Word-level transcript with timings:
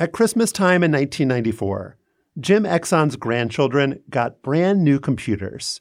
At 0.00 0.12
Christmas 0.12 0.52
time 0.52 0.84
in 0.84 0.92
1994, 0.92 1.96
Jim 2.38 2.62
Exon's 2.62 3.16
grandchildren 3.16 4.00
got 4.08 4.42
brand 4.42 4.84
new 4.84 5.00
computers. 5.00 5.80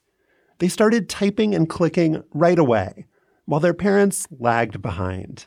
They 0.57 0.69
started 0.69 1.07
typing 1.07 1.53
and 1.53 1.69
clicking 1.69 2.23
right 2.33 2.57
away, 2.57 3.05
while 3.45 3.59
their 3.59 3.75
parents 3.75 4.27
lagged 4.31 4.81
behind. 4.81 5.45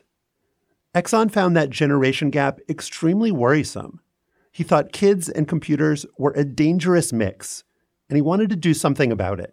Exon 0.94 1.32
found 1.32 1.56
that 1.56 1.70
generation 1.70 2.30
gap 2.30 2.60
extremely 2.68 3.32
worrisome. 3.32 3.98
He 4.52 4.62
thought 4.62 4.92
kids 4.92 5.28
and 5.28 5.48
computers 5.48 6.06
were 6.16 6.34
a 6.36 6.44
dangerous 6.44 7.12
mix, 7.12 7.64
and 8.08 8.16
he 8.16 8.22
wanted 8.22 8.50
to 8.50 8.56
do 8.56 8.72
something 8.72 9.10
about 9.10 9.40
it. 9.40 9.52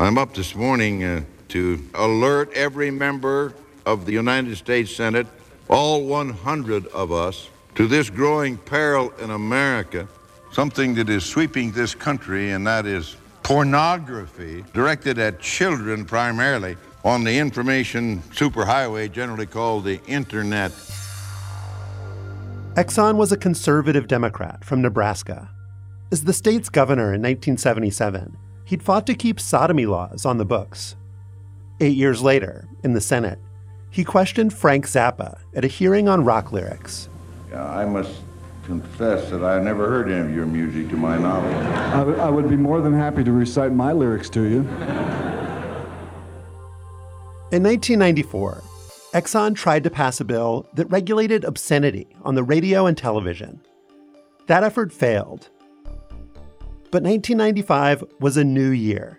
I'm 0.00 0.18
up 0.18 0.34
this 0.34 0.56
morning 0.56 1.04
uh, 1.04 1.22
to 1.50 1.88
alert 1.94 2.52
every 2.54 2.90
member 2.90 3.54
of 3.86 4.04
the 4.04 4.12
United 4.14 4.56
States 4.56 4.92
Senate, 4.92 5.28
all 5.68 6.04
100 6.04 6.88
of 6.88 7.12
us, 7.12 7.50
to 7.78 7.86
this 7.86 8.10
growing 8.10 8.56
peril 8.56 9.12
in 9.20 9.30
America, 9.30 10.08
something 10.50 10.96
that 10.96 11.08
is 11.08 11.24
sweeping 11.24 11.70
this 11.70 11.94
country, 11.94 12.50
and 12.50 12.66
that 12.66 12.86
is 12.86 13.14
pornography 13.44 14.64
directed 14.74 15.16
at 15.20 15.38
children 15.38 16.04
primarily 16.04 16.76
on 17.04 17.22
the 17.22 17.38
information 17.38 18.20
superhighway, 18.32 19.08
generally 19.12 19.46
called 19.46 19.84
the 19.84 20.00
Internet. 20.06 20.72
Exon 22.74 23.14
was 23.14 23.30
a 23.30 23.36
conservative 23.36 24.08
Democrat 24.08 24.64
from 24.64 24.82
Nebraska. 24.82 25.48
As 26.10 26.24
the 26.24 26.32
state's 26.32 26.68
governor 26.68 27.14
in 27.14 27.22
1977, 27.22 28.36
he'd 28.64 28.82
fought 28.82 29.06
to 29.06 29.14
keep 29.14 29.38
sodomy 29.38 29.86
laws 29.86 30.26
on 30.26 30.38
the 30.38 30.44
books. 30.44 30.96
Eight 31.78 31.96
years 31.96 32.22
later, 32.22 32.66
in 32.82 32.94
the 32.94 33.00
Senate, 33.00 33.38
he 33.88 34.02
questioned 34.02 34.52
Frank 34.52 34.84
Zappa 34.84 35.38
at 35.54 35.64
a 35.64 35.68
hearing 35.68 36.08
on 36.08 36.24
rock 36.24 36.50
lyrics. 36.50 37.08
I 37.54 37.84
must 37.84 38.12
confess 38.64 39.30
that 39.30 39.42
I 39.42 39.60
never 39.62 39.88
heard 39.88 40.10
any 40.10 40.28
of 40.28 40.34
your 40.34 40.46
music 40.46 40.90
to 40.90 40.96
my 40.96 41.16
knowledge. 41.16 41.54
I, 41.54 41.98
w- 42.00 42.18
I 42.18 42.28
would 42.28 42.50
be 42.50 42.56
more 42.56 42.80
than 42.82 42.92
happy 42.92 43.24
to 43.24 43.32
recite 43.32 43.72
my 43.72 43.92
lyrics 43.92 44.28
to 44.30 44.42
you. 44.42 44.58
In 47.50 47.62
1994, 47.62 48.62
Exon 49.14 49.56
tried 49.56 49.84
to 49.84 49.90
pass 49.90 50.20
a 50.20 50.24
bill 50.24 50.66
that 50.74 50.84
regulated 50.90 51.44
obscenity 51.44 52.06
on 52.22 52.34
the 52.34 52.42
radio 52.42 52.84
and 52.84 52.96
television. 52.96 53.62
That 54.48 54.64
effort 54.64 54.92
failed. 54.92 55.48
But 56.90 57.02
1995 57.02 58.04
was 58.20 58.36
a 58.36 58.44
new 58.44 58.68
year, 58.68 59.18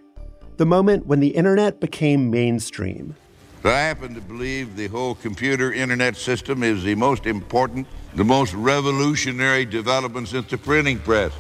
the 0.58 0.66
moment 0.66 1.08
when 1.08 1.22
the 1.22 1.30
internet 1.30 1.80
became 1.80 2.30
mainstream. 2.30 3.16
I 3.66 3.72
happen 3.72 4.16
to 4.16 4.22
believe 4.22 4.78
the 4.78 4.88
whole 4.88 5.16
computer 5.16 5.74
internet 5.74 6.16
system 6.16 6.64
is 6.64 6.84
the 6.84 6.96
most 6.96 7.26
important, 7.26 7.88
the 8.16 8.24
most 8.24 8.54
revolutionary 8.54 9.66
development 9.66 10.30
since 10.30 10.50
the 10.50 10.58
printing 10.58 11.00
press. 11.00 11.34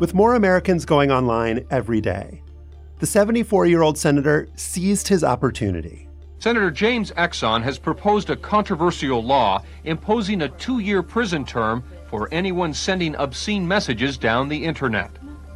With 0.00 0.14
more 0.14 0.34
Americans 0.34 0.84
going 0.84 1.12
online 1.12 1.64
every 1.70 2.00
day, 2.00 2.42
the 2.98 3.06
74 3.06 3.66
year 3.66 3.82
old 3.82 3.98
senator 3.98 4.48
seized 4.56 5.06
his 5.06 5.22
opportunity. 5.22 6.08
Senator 6.40 6.70
James 6.70 7.12
Exon 7.12 7.62
has 7.62 7.78
proposed 7.78 8.30
a 8.30 8.36
controversial 8.36 9.22
law 9.22 9.62
imposing 9.84 10.42
a 10.42 10.48
two 10.48 10.80
year 10.80 11.02
prison 11.02 11.44
term 11.44 11.84
for 12.08 12.28
anyone 12.32 12.74
sending 12.74 13.14
obscene 13.16 13.66
messages 13.66 14.18
down 14.18 14.48
the 14.48 14.64
internet. 14.64 15.10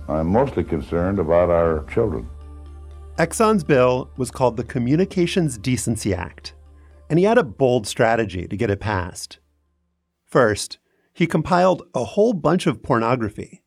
I'm 0.08 0.28
mostly 0.28 0.62
concerned 0.62 1.18
about 1.18 1.50
our 1.50 1.84
children. 1.92 2.28
Exon's 3.18 3.62
bill 3.62 4.10
was 4.16 4.32
called 4.32 4.56
the 4.56 4.64
Communications 4.64 5.56
Decency 5.56 6.12
Act, 6.12 6.52
and 7.08 7.16
he 7.16 7.24
had 7.24 7.38
a 7.38 7.44
bold 7.44 7.86
strategy 7.86 8.48
to 8.48 8.56
get 8.56 8.70
it 8.70 8.80
passed. 8.80 9.38
First, 10.24 10.78
he 11.12 11.28
compiled 11.28 11.84
a 11.94 12.02
whole 12.02 12.32
bunch 12.32 12.66
of 12.66 12.82
pornography, 12.82 13.62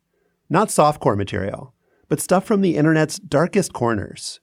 not 0.49 0.67
softcore 0.67 1.15
material, 1.15 1.73
but 2.09 2.19
stuff 2.19 2.43
from 2.43 2.59
the 2.59 2.75
internet's 2.75 3.19
darkest 3.19 3.71
corners. 3.71 4.41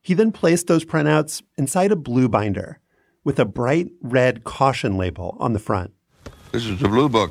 He 0.00 0.12
then 0.12 0.32
placed 0.32 0.66
those 0.66 0.84
printouts 0.84 1.44
inside 1.56 1.92
a 1.92 1.96
blue 1.96 2.28
binder 2.28 2.80
with 3.22 3.38
a 3.38 3.44
bright 3.44 3.92
red 4.00 4.42
caution 4.42 4.96
label 4.96 5.36
on 5.38 5.52
the 5.52 5.60
front. 5.60 5.92
This 6.50 6.66
is 6.66 6.80
the 6.80 6.88
Blue 6.88 7.08
Book. 7.08 7.30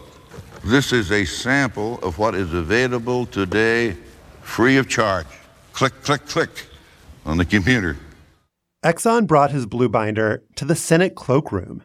This 0.63 0.93
is 0.93 1.11
a 1.11 1.25
sample 1.25 1.99
of 2.03 2.19
what 2.19 2.35
is 2.35 2.53
available 2.53 3.25
today 3.25 3.97
free 4.41 4.77
of 4.77 4.87
charge. 4.87 5.27
Click, 5.73 5.91
click, 6.03 6.25
click 6.25 6.67
on 7.25 7.37
the 7.37 7.45
computer. 7.45 7.97
Exon 8.83 9.27
brought 9.27 9.51
his 9.51 9.65
blue 9.65 9.89
binder 9.89 10.43
to 10.55 10.65
the 10.65 10.75
Senate 10.75 11.15
cloakroom 11.15 11.83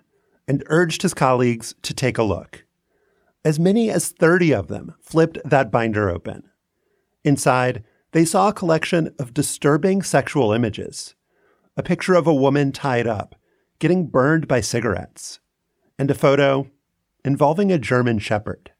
and 0.48 0.64
urged 0.66 1.02
his 1.02 1.14
colleagues 1.14 1.74
to 1.82 1.92
take 1.92 2.18
a 2.18 2.22
look. 2.22 2.64
As 3.44 3.58
many 3.58 3.90
as 3.90 4.08
30 4.08 4.54
of 4.54 4.68
them 4.68 4.94
flipped 5.00 5.38
that 5.44 5.70
binder 5.70 6.08
open. 6.08 6.44
Inside, 7.24 7.84
they 8.12 8.24
saw 8.24 8.48
a 8.48 8.54
collection 8.54 9.14
of 9.18 9.34
disturbing 9.34 10.02
sexual 10.02 10.52
images 10.52 11.14
a 11.76 11.82
picture 11.82 12.14
of 12.14 12.26
a 12.26 12.34
woman 12.34 12.72
tied 12.72 13.06
up, 13.06 13.34
getting 13.78 14.06
burned 14.06 14.48
by 14.48 14.62
cigarettes, 14.62 15.40
and 15.98 16.10
a 16.10 16.14
photo 16.14 16.66
involving 17.22 17.70
a 17.70 17.78
German 17.78 18.18
shepherd. 18.18 18.70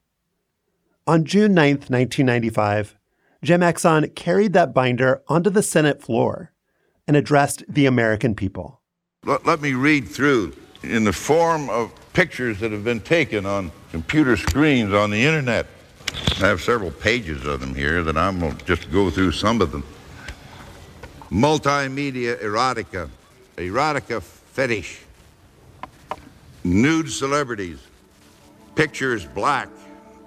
On 1.06 1.25
June 1.25 1.53
9, 1.53 1.72
1995, 1.72 2.96
Jim 3.42 3.60
Exon 3.60 4.14
carried 4.14 4.52
that 4.54 4.72
binder 4.72 5.22
onto 5.28 5.50
the 5.50 5.62
Senate 5.62 6.02
floor 6.02 6.52
and 7.06 7.16
addressed 7.16 7.64
the 7.69 7.86
American 7.86 8.34
people. 8.34 8.80
Let, 9.24 9.47
let 9.47 9.60
me 9.60 9.74
read 9.74 10.08
through 10.08 10.54
in 10.82 11.04
the 11.04 11.12
form 11.12 11.69
of 11.70 11.92
pictures 12.12 12.60
that 12.60 12.72
have 12.72 12.84
been 12.84 13.00
taken 13.00 13.44
on 13.47 13.70
computer 13.91 14.36
screens 14.36 14.92
on 14.92 15.10
the 15.10 15.24
internet. 15.24 15.66
I 16.41 16.47
have 16.47 16.62
several 16.62 16.91
pages 16.91 17.44
of 17.47 17.60
them 17.60 17.74
here 17.74 18.02
that 18.02 18.16
I'm 18.16 18.41
going 18.41 18.56
to 18.56 18.64
just 18.64 18.91
go 18.91 19.10
through 19.10 19.32
some 19.32 19.60
of 19.60 19.72
them. 19.72 19.84
Multimedia 21.30 22.41
erotica, 22.41 23.10
erotica 23.56 24.22
fetish, 24.22 25.00
nude 26.64 27.10
celebrities, 27.10 27.78
pictures 28.74 29.26
black, 29.26 29.68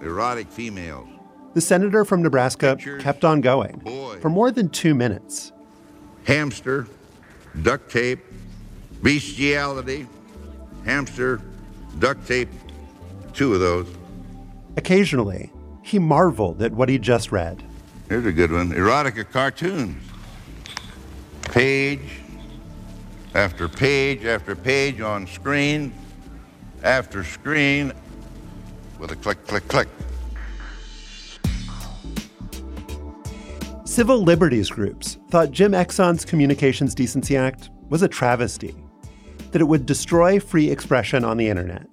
erotic 0.01 0.47
females. 0.49 1.18
The 1.59 1.65
senator 1.65 2.05
from 2.05 2.21
Nebraska 2.21 2.77
Pictures. 2.77 3.03
kept 3.03 3.25
on 3.25 3.41
going 3.41 3.79
Boy. 3.79 4.17
for 4.21 4.29
more 4.29 4.49
than 4.49 4.69
two 4.69 4.95
minutes. 4.95 5.51
hamster, 6.23 6.87
duct 7.63 7.91
tape, 7.91 8.21
bestiality, 9.03 10.07
hamster, 10.85 11.41
duct 11.99 12.25
tape, 12.25 12.47
two 13.33 13.53
of 13.55 13.59
those. 13.59 13.87
Occasionally, 14.77 15.51
he 15.83 15.99
marveled 15.99 16.61
at 16.61 16.71
what 16.71 16.87
he 16.87 16.97
just 16.97 17.29
read. 17.29 17.61
Here's 18.07 18.25
a 18.25 18.31
good 18.31 18.53
one 18.53 18.71
erotica 18.71 19.29
cartoons. 19.29 20.01
Page 21.41 22.21
after 23.35 23.67
page 23.67 24.23
after 24.23 24.55
page 24.55 25.01
on 25.01 25.27
screen 25.27 25.91
after 26.83 27.21
screen 27.25 27.91
with 28.97 29.11
a 29.11 29.17
click, 29.17 29.45
click, 29.45 29.67
click. 29.67 29.89
Civil 33.99 34.23
liberties 34.23 34.69
groups 34.69 35.17
thought 35.29 35.51
Jim 35.51 35.73
Exon's 35.73 36.23
Communications 36.23 36.95
Decency 36.95 37.35
Act 37.35 37.69
was 37.89 38.01
a 38.01 38.07
travesty, 38.07 38.73
that 39.51 39.59
it 39.59 39.65
would 39.65 39.85
destroy 39.85 40.39
free 40.39 40.71
expression 40.71 41.25
on 41.25 41.35
the 41.35 41.49
internet. 41.49 41.85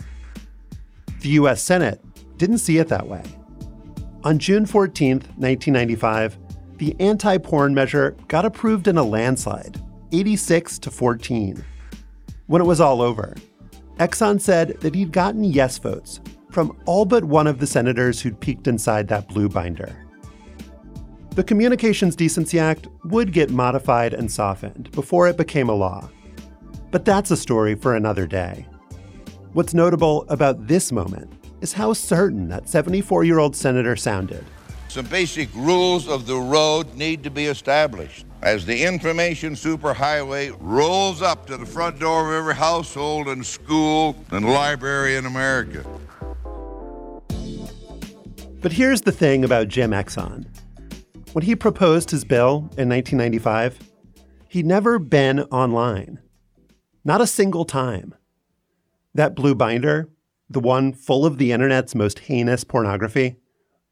The 1.18 1.30
US 1.30 1.60
Senate 1.60 2.00
didn't 2.36 2.58
see 2.58 2.78
it 2.78 2.86
that 2.86 3.08
way. 3.08 3.24
On 4.22 4.38
June 4.38 4.66
14, 4.66 5.14
1995, 5.16 6.38
the 6.76 6.94
anti 7.00 7.38
porn 7.38 7.74
measure 7.74 8.16
got 8.28 8.44
approved 8.44 8.86
in 8.86 8.98
a 8.98 9.02
landslide, 9.02 9.82
86 10.12 10.78
to 10.78 10.92
14. 10.92 11.64
When 12.46 12.62
it 12.62 12.66
was 12.66 12.80
all 12.80 13.02
over, 13.02 13.34
Exon 13.98 14.40
said 14.40 14.80
that 14.80 14.94
he'd 14.94 15.10
gotten 15.10 15.42
yes 15.42 15.76
votes 15.78 16.20
from 16.52 16.78
all 16.86 17.04
but 17.04 17.24
one 17.24 17.48
of 17.48 17.58
the 17.58 17.66
senators 17.66 18.20
who'd 18.20 18.38
peeked 18.38 18.68
inside 18.68 19.08
that 19.08 19.26
blue 19.26 19.48
binder. 19.48 20.05
The 21.36 21.44
Communications 21.44 22.16
Decency 22.16 22.58
Act 22.58 22.88
would 23.04 23.30
get 23.30 23.50
modified 23.50 24.14
and 24.14 24.32
softened 24.32 24.90
before 24.92 25.28
it 25.28 25.36
became 25.36 25.68
a 25.68 25.74
law. 25.74 26.08
But 26.90 27.04
that's 27.04 27.30
a 27.30 27.36
story 27.36 27.74
for 27.74 27.94
another 27.94 28.26
day. 28.26 28.66
What's 29.52 29.74
notable 29.74 30.24
about 30.30 30.66
this 30.66 30.90
moment 30.90 31.30
is 31.60 31.74
how 31.74 31.92
certain 31.92 32.48
that 32.48 32.70
74 32.70 33.24
year 33.24 33.38
old 33.38 33.54
senator 33.54 33.96
sounded. 33.96 34.46
Some 34.88 35.04
basic 35.08 35.54
rules 35.54 36.08
of 36.08 36.26
the 36.26 36.38
road 36.38 36.94
need 36.94 37.22
to 37.24 37.30
be 37.30 37.44
established. 37.44 38.24
As 38.40 38.64
the 38.64 38.84
information 38.84 39.52
superhighway 39.52 40.56
rolls 40.58 41.20
up 41.20 41.44
to 41.48 41.58
the 41.58 41.66
front 41.66 41.98
door 41.98 42.28
of 42.28 42.34
every 42.34 42.54
household 42.54 43.28
and 43.28 43.44
school 43.44 44.16
and 44.30 44.46
library 44.46 45.16
in 45.16 45.26
America. 45.26 45.84
But 48.62 48.72
here's 48.72 49.02
the 49.02 49.12
thing 49.12 49.44
about 49.44 49.68
Jim 49.68 49.90
Exon. 49.90 50.46
When 51.36 51.44
he 51.44 51.54
proposed 51.54 52.12
his 52.12 52.24
bill 52.24 52.70
in 52.78 52.88
1995, 52.88 53.78
he'd 54.48 54.64
never 54.64 54.98
been 54.98 55.40
online. 55.40 56.20
Not 57.04 57.20
a 57.20 57.26
single 57.26 57.66
time. 57.66 58.14
That 59.12 59.34
blue 59.34 59.54
binder, 59.54 60.08
the 60.48 60.60
one 60.60 60.94
full 60.94 61.26
of 61.26 61.36
the 61.36 61.52
internet's 61.52 61.94
most 61.94 62.20
heinous 62.20 62.64
pornography, 62.64 63.36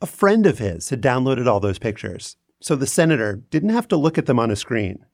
a 0.00 0.06
friend 0.06 0.46
of 0.46 0.58
his 0.58 0.88
had 0.88 1.02
downloaded 1.02 1.46
all 1.46 1.60
those 1.60 1.78
pictures, 1.78 2.38
so 2.62 2.74
the 2.74 2.86
senator 2.86 3.42
didn't 3.50 3.76
have 3.76 3.88
to 3.88 3.98
look 3.98 4.16
at 4.16 4.24
them 4.24 4.38
on 4.38 4.50
a 4.50 4.56
screen. 4.56 5.04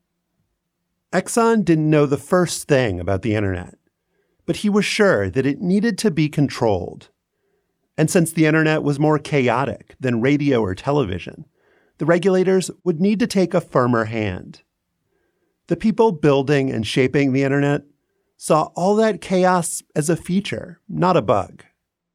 Exon 1.13 1.65
didn't 1.65 1.91
know 1.91 2.07
the 2.07 2.17
first 2.17 2.69
thing 2.69 3.01
about 3.01 3.23
the 3.23 3.35
internet, 3.35 3.75
but 4.47 4.59
he 4.59 4.69
was 4.69 4.85
sure 4.85 5.29
that 5.31 5.47
it 5.47 5.61
needed 5.61 5.99
to 5.99 6.13
be 6.13 6.29
controlled. 6.29 7.09
And 7.99 8.09
since 8.09 8.31
the 8.31 8.47
internet 8.47 8.85
was 8.85 9.01
more 9.01 9.19
chaotic 9.19 9.97
than 9.99 10.21
radio 10.21 10.63
or 10.63 10.77
television, 10.77 11.47
the 12.01 12.07
regulators 12.07 12.71
would 12.83 12.99
need 12.99 13.19
to 13.19 13.27
take 13.27 13.53
a 13.53 13.61
firmer 13.61 14.07
hand. 14.07 14.63
The 15.67 15.77
people 15.77 16.13
building 16.13 16.71
and 16.71 16.87
shaping 16.87 17.35
the 17.35 17.43
internet 17.43 17.83
saw 18.39 18.71
all 18.75 18.97
that 18.97 19.21
chaos 19.21 19.83
as 19.95 20.09
a 20.09 20.17
feature, 20.17 20.81
not 20.89 21.19
a 21.19 21.21
bug. 21.21 21.63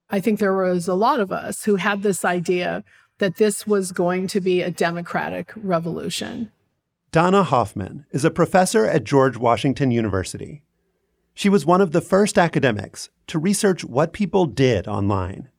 I 0.10 0.20
think 0.20 0.40
there 0.40 0.56
was 0.56 0.88
a 0.88 0.96
lot 0.96 1.20
of 1.20 1.32
us 1.32 1.66
who 1.66 1.76
had 1.76 2.02
this 2.02 2.26
idea 2.26 2.84
that 3.20 3.36
this 3.36 3.68
was 3.68 3.92
going 3.92 4.26
to 4.30 4.42
be 4.42 4.64
a 4.64 4.72
democratic 4.72 5.54
revolution. 5.56 6.52
Donna 7.12 7.44
Hoffman 7.44 8.08
is 8.10 8.26
a 8.26 8.32
professor 8.32 8.88
at 8.88 9.04
George 9.04 9.38
Washington 9.38 9.92
University. 9.92 10.64
She 11.36 11.48
was 11.48 11.64
one 11.64 11.80
of 11.80 11.92
the 11.92 12.02
first 12.02 12.40
academics 12.40 13.12
to 13.28 13.38
research 13.38 13.86
what 13.86 14.14
people 14.14 14.48
did 14.48 14.88
online. 14.88 15.50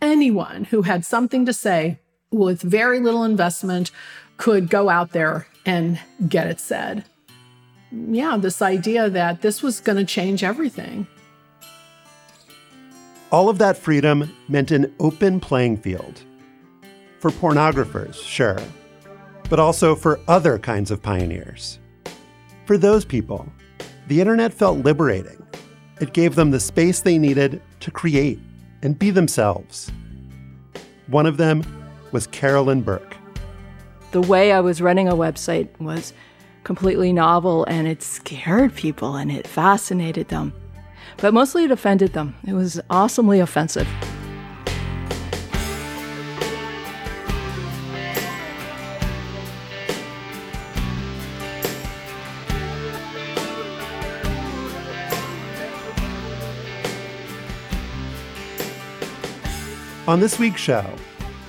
Anyone 0.00 0.66
who 0.66 0.82
had 0.82 1.04
something 1.04 1.44
to 1.44 1.52
say 1.52 1.98
with 2.30 2.62
very 2.62 3.00
little 3.00 3.24
investment 3.24 3.90
could 4.36 4.70
go 4.70 4.88
out 4.88 5.12
there 5.12 5.46
and 5.66 5.98
get 6.28 6.46
it 6.46 6.60
said. 6.60 7.04
Yeah, 7.90 8.36
this 8.36 8.60
idea 8.60 9.08
that 9.10 9.42
this 9.42 9.62
was 9.62 9.80
going 9.80 9.96
to 9.98 10.04
change 10.04 10.44
everything. 10.44 11.06
All 13.30 13.48
of 13.48 13.58
that 13.58 13.76
freedom 13.76 14.34
meant 14.48 14.70
an 14.70 14.94
open 15.00 15.40
playing 15.40 15.78
field. 15.78 16.22
For 17.20 17.30
pornographers, 17.30 18.14
sure, 18.14 18.58
but 19.50 19.58
also 19.58 19.94
for 19.94 20.20
other 20.28 20.58
kinds 20.58 20.90
of 20.90 21.02
pioneers. 21.02 21.78
For 22.64 22.78
those 22.78 23.04
people, 23.04 23.50
the 24.06 24.20
internet 24.20 24.54
felt 24.54 24.78
liberating. 24.78 25.44
It 26.00 26.12
gave 26.12 26.36
them 26.36 26.50
the 26.50 26.60
space 26.60 27.00
they 27.00 27.18
needed 27.18 27.60
to 27.80 27.90
create 27.90 28.38
and 28.82 28.98
be 28.98 29.10
themselves. 29.10 29.90
One 31.08 31.26
of 31.26 31.38
them 31.38 31.62
was 32.12 32.26
Carolyn 32.26 32.82
Burke. 32.82 33.16
The 34.12 34.20
way 34.22 34.52
I 34.52 34.60
was 34.60 34.80
running 34.80 35.08
a 35.08 35.14
website 35.14 35.68
was 35.78 36.12
completely 36.64 37.12
novel 37.12 37.64
and 37.64 37.86
it 37.86 38.02
scared 38.02 38.74
people 38.74 39.16
and 39.16 39.30
it 39.30 39.46
fascinated 39.46 40.28
them. 40.28 40.52
But 41.18 41.34
mostly 41.34 41.64
it 41.64 41.70
offended 41.70 42.12
them. 42.12 42.34
It 42.46 42.52
was 42.52 42.80
awesomely 42.90 43.40
offensive. 43.40 43.88
On 60.06 60.20
this 60.20 60.38
week's 60.38 60.62
show, 60.62 60.90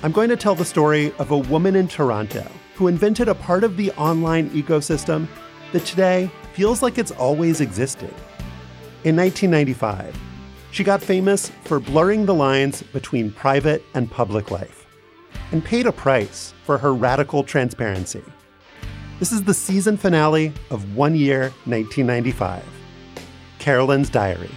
I'm 0.02 0.14
going 0.14 0.30
to 0.30 0.38
tell 0.38 0.56
the 0.56 0.64
story 0.64 1.12
of 1.20 1.32
a 1.32 1.38
woman 1.38 1.76
in 1.76 1.90
Toronto 1.90 2.50
who 2.76 2.88
invented 2.88 3.28
a 3.28 3.36
part 3.36 3.66
of 3.66 3.76
the 3.76 3.92
online 3.92 4.50
ecosystem 4.52 5.28
that 5.74 5.86
today 5.86 6.32
feels 6.54 6.82
like 6.82 6.98
it's 6.98 7.12
always 7.12 7.60
existed. 7.60 8.14
In 9.04 9.18
1995, 9.18 10.18
she 10.72 10.86
got 10.86 11.02
famous 11.02 11.50
for 11.66 11.82
blurring 11.82 12.26
the 12.26 12.34
lines 12.34 12.82
between 12.82 13.30
private 13.30 13.84
and 13.94 14.10
public 14.10 14.52
life 14.52 14.88
and 15.52 15.66
paid 15.66 15.86
a 15.86 15.92
price 15.92 16.54
for 16.64 16.78
her 16.78 16.94
radical 16.94 17.44
transparency. 17.44 18.24
This 19.20 19.34
is 19.34 19.44
the 19.44 19.54
season 19.54 19.98
finale 19.98 20.54
of 20.70 20.96
One 20.96 21.14
Year 21.14 21.50
1995 21.66 22.64
Carolyn's 23.60 24.10
Diary. 24.10 24.52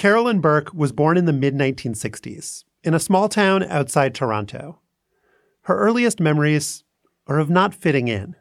Carolyn 0.00 0.40
Burke 0.40 0.72
was 0.72 0.92
born 0.92 1.18
in 1.18 1.26
the 1.26 1.32
mid 1.34 1.54
1960s 1.54 2.64
in 2.82 2.94
a 2.94 2.98
small 2.98 3.28
town 3.28 3.62
outside 3.64 4.14
Toronto. 4.14 4.78
Her 5.64 5.78
earliest 5.78 6.20
memories 6.20 6.84
are 7.26 7.38
of 7.38 7.50
not 7.50 7.74
fitting 7.74 8.08
in. 8.08 8.34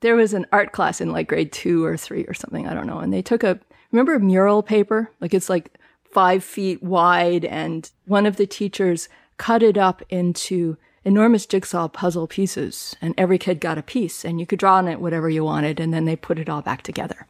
There 0.00 0.14
was 0.14 0.34
an 0.34 0.44
art 0.52 0.72
class 0.72 1.00
in 1.00 1.10
like 1.10 1.26
grade 1.26 1.52
two 1.52 1.86
or 1.86 1.96
three 1.96 2.24
or 2.24 2.34
something, 2.34 2.68
I 2.68 2.74
don't 2.74 2.86
know. 2.86 2.98
And 2.98 3.14
they 3.14 3.22
took 3.22 3.42
a, 3.42 3.58
remember 3.90 4.18
mural 4.18 4.62
paper? 4.62 5.10
Like 5.22 5.32
it's 5.32 5.48
like 5.48 5.72
five 6.04 6.44
feet 6.44 6.82
wide, 6.82 7.46
and 7.46 7.90
one 8.04 8.26
of 8.26 8.36
the 8.36 8.46
teachers 8.46 9.08
cut 9.38 9.62
it 9.62 9.78
up 9.78 10.02
into 10.10 10.76
enormous 11.02 11.46
jigsaw 11.46 11.88
puzzle 11.88 12.26
pieces, 12.26 12.94
and 13.00 13.14
every 13.16 13.38
kid 13.38 13.58
got 13.58 13.78
a 13.78 13.82
piece, 13.82 14.22
and 14.22 14.38
you 14.38 14.44
could 14.44 14.58
draw 14.58 14.74
on 14.74 14.86
it 14.86 15.00
whatever 15.00 15.30
you 15.30 15.44
wanted, 15.44 15.80
and 15.80 15.94
then 15.94 16.04
they 16.04 16.14
put 16.14 16.38
it 16.38 16.50
all 16.50 16.60
back 16.60 16.82
together. 16.82 17.26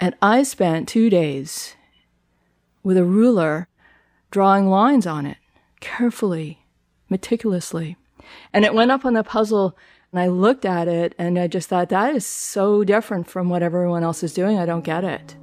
And 0.00 0.16
I 0.20 0.42
spent 0.42 0.88
two 0.88 1.08
days 1.08 1.76
with 2.82 2.96
a 2.96 3.04
ruler, 3.04 3.68
drawing 4.30 4.68
lines 4.68 5.06
on 5.06 5.26
it 5.26 5.36
carefully, 5.80 6.64
meticulously. 7.10 7.96
And 8.52 8.64
it 8.64 8.74
went 8.74 8.90
up 8.90 9.04
on 9.04 9.14
the 9.14 9.24
puzzle, 9.24 9.76
and 10.12 10.20
I 10.20 10.28
looked 10.28 10.64
at 10.64 10.88
it 10.88 11.14
and 11.18 11.38
I 11.38 11.48
just 11.48 11.68
thought, 11.68 11.88
that 11.88 12.14
is 12.14 12.24
so 12.24 12.84
different 12.84 13.28
from 13.28 13.48
what 13.48 13.62
everyone 13.62 14.04
else 14.04 14.22
is 14.22 14.34
doing. 14.34 14.58
I 14.58 14.66
don't 14.66 14.84
get 14.84 15.04
it. 15.04 15.36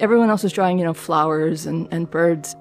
Everyone 0.00 0.30
else 0.30 0.44
is 0.44 0.52
drawing, 0.52 0.78
you 0.78 0.84
know, 0.84 0.94
flowers 0.94 1.66
and, 1.66 1.88
and 1.90 2.10
birds. 2.10 2.56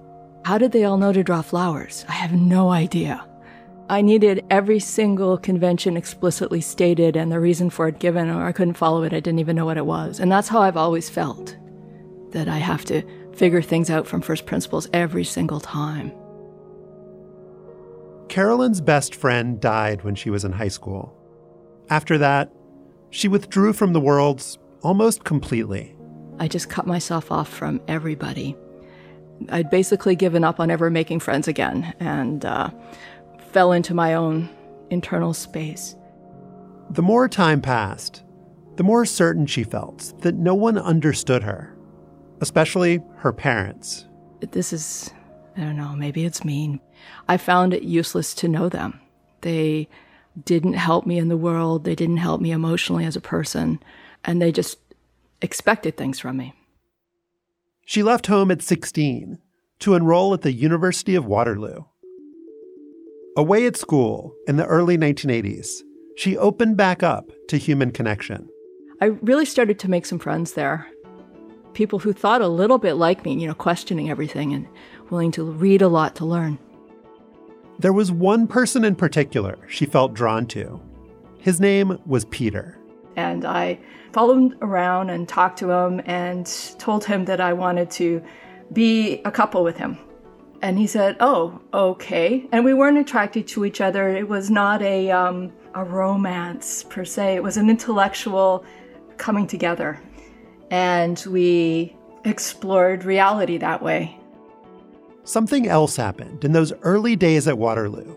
How 0.45 0.57
did 0.57 0.71
they 0.71 0.83
all 0.83 0.97
know 0.97 1.11
to 1.11 1.23
draw 1.23 1.41
flowers? 1.41 2.05
I 2.07 2.13
have 2.13 2.33
no 2.33 2.69
idea. 2.69 3.25
I 3.89 4.01
needed 4.01 4.45
every 4.49 4.79
single 4.79 5.37
convention 5.37 5.95
explicitly 5.95 6.59
stated 6.59 7.15
and 7.15 7.31
the 7.31 7.39
reason 7.39 7.69
for 7.69 7.87
it 7.87 7.99
given, 7.99 8.29
or 8.29 8.45
I 8.45 8.51
couldn't 8.51 8.73
follow 8.73 9.03
it. 9.03 9.13
I 9.13 9.21
didn't 9.21 9.39
even 9.39 9.55
know 9.55 9.65
what 9.65 9.77
it 9.77 9.85
was. 9.85 10.19
And 10.19 10.31
that's 10.31 10.49
how 10.49 10.61
I've 10.61 10.77
always 10.77 11.09
felt 11.09 11.55
that 12.31 12.49
I 12.49 12.57
have 12.57 12.83
to 12.85 13.01
figure 13.37 13.61
things 13.61 13.89
out 13.89 14.07
from 14.07 14.21
first 14.21 14.45
principles 14.45 14.89
every 14.93 15.23
single 15.23 15.59
time. 15.59 16.11
Carolyn's 18.29 18.81
best 18.81 19.15
friend 19.15 19.59
died 19.61 20.03
when 20.03 20.15
she 20.15 20.29
was 20.29 20.43
in 20.43 20.51
high 20.51 20.67
school. 20.67 21.13
After 21.89 22.17
that, 22.17 22.51
she 23.09 23.27
withdrew 23.27 23.73
from 23.73 23.93
the 23.93 24.01
world 24.01 24.43
almost 24.81 25.23
completely. 25.23 25.95
I 26.39 26.47
just 26.47 26.69
cut 26.69 26.85
myself 26.85 27.31
off 27.31 27.47
from 27.47 27.81
everybody. 27.87 28.55
I'd 29.49 29.69
basically 29.69 30.15
given 30.15 30.43
up 30.43 30.59
on 30.59 30.69
ever 30.69 30.89
making 30.89 31.19
friends 31.19 31.47
again 31.47 31.93
and 31.99 32.43
uh, 32.43 32.69
fell 33.51 33.71
into 33.71 33.93
my 33.93 34.15
own 34.15 34.49
internal 34.89 35.33
space. 35.33 35.95
The 36.89 37.01
more 37.01 37.29
time 37.29 37.61
passed, 37.61 38.23
the 38.75 38.83
more 38.83 39.05
certain 39.05 39.45
she 39.45 39.63
felt 39.63 40.13
that 40.21 40.35
no 40.35 40.55
one 40.55 40.77
understood 40.77 41.43
her 41.43 41.76
especially 42.41 43.01
her 43.17 43.33
parents. 43.33 44.05
This 44.39 44.71
is, 44.73 45.11
I 45.55 45.61
don't 45.61 45.77
know, 45.77 45.95
maybe 45.95 46.25
it's 46.25 46.45
mean. 46.45 46.79
I 47.27 47.37
found 47.37 47.73
it 47.73 47.83
useless 47.83 48.33
to 48.35 48.47
know 48.47 48.69
them. 48.69 48.99
They 49.41 49.87
didn't 50.45 50.73
help 50.73 51.05
me 51.05 51.17
in 51.17 51.29
the 51.29 51.37
world, 51.37 51.83
they 51.83 51.95
didn't 51.95 52.17
help 52.17 52.41
me 52.41 52.51
emotionally 52.51 53.05
as 53.05 53.15
a 53.15 53.21
person, 53.21 53.79
and 54.23 54.41
they 54.41 54.51
just 54.51 54.77
expected 55.41 55.97
things 55.97 56.19
from 56.19 56.37
me. 56.37 56.53
She 57.85 58.03
left 58.03 58.27
home 58.27 58.51
at 58.51 58.61
16 58.61 59.39
to 59.79 59.95
enroll 59.95 60.33
at 60.33 60.41
the 60.41 60.51
University 60.51 61.15
of 61.15 61.25
Waterloo. 61.25 61.85
Away 63.35 63.65
at 63.65 63.77
school 63.77 64.33
in 64.47 64.57
the 64.57 64.65
early 64.65 64.97
1980s, 64.97 65.69
she 66.17 66.35
opened 66.35 66.75
back 66.75 67.03
up 67.03 67.31
to 67.49 67.57
human 67.57 67.91
connection. 67.91 68.49
I 68.99 69.05
really 69.21 69.45
started 69.45 69.77
to 69.79 69.89
make 69.89 70.05
some 70.07 70.17
friends 70.17 70.53
there. 70.53 70.87
People 71.77 71.99
who 71.99 72.11
thought 72.11 72.41
a 72.41 72.47
little 72.47 72.79
bit 72.79 72.95
like 72.95 73.23
me, 73.23 73.35
you 73.35 73.45
know, 73.45 73.53
questioning 73.53 74.09
everything 74.09 74.51
and 74.51 74.67
willing 75.11 75.29
to 75.33 75.43
read 75.43 75.83
a 75.83 75.87
lot 75.87 76.15
to 76.15 76.25
learn. 76.25 76.57
There 77.77 77.93
was 77.93 78.11
one 78.11 78.47
person 78.47 78.83
in 78.83 78.95
particular 78.95 79.59
she 79.67 79.85
felt 79.85 80.15
drawn 80.15 80.47
to. 80.47 80.81
His 81.37 81.59
name 81.59 81.99
was 82.07 82.25
Peter. 82.25 82.79
And 83.15 83.45
I 83.45 83.77
followed 84.11 84.53
him 84.53 84.57
around 84.63 85.11
and 85.11 85.29
talked 85.29 85.59
to 85.59 85.69
him 85.69 86.01
and 86.07 86.51
told 86.79 87.05
him 87.05 87.25
that 87.25 87.39
I 87.39 87.53
wanted 87.53 87.91
to 87.91 88.23
be 88.73 89.21
a 89.23 89.29
couple 89.29 89.63
with 89.63 89.77
him. 89.77 89.99
And 90.63 90.79
he 90.79 90.87
said, 90.87 91.15
"Oh, 91.19 91.61
okay." 91.75 92.47
And 92.51 92.65
we 92.65 92.73
weren't 92.73 92.97
attracted 92.97 93.47
to 93.49 93.65
each 93.65 93.81
other. 93.81 94.09
It 94.09 94.27
was 94.27 94.49
not 94.49 94.81
a 94.81 95.11
um, 95.11 95.53
a 95.75 95.83
romance 95.83 96.85
per 96.89 97.05
se. 97.05 97.35
It 97.35 97.43
was 97.43 97.55
an 97.55 97.69
intellectual 97.69 98.65
coming 99.17 99.45
together, 99.45 99.99
and 100.69 101.23
we 101.27 101.95
explored 102.25 103.03
reality 103.03 103.57
that 103.57 103.81
way. 103.81 104.17
Something 105.23 105.67
else 105.67 105.95
happened 105.95 106.43
in 106.45 106.53
those 106.53 106.71
early 106.83 107.15
days 107.15 107.47
at 107.47 107.57
Waterloo. 107.57 108.15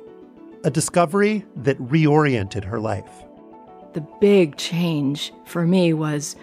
A 0.62 0.70
discovery 0.70 1.44
that 1.56 1.78
reoriented 1.78 2.64
her 2.64 2.78
life. 2.78 3.10
The 3.94 4.06
big 4.20 4.56
change 4.56 5.32
for 5.44 5.66
me 5.66 5.92
was 5.92 6.36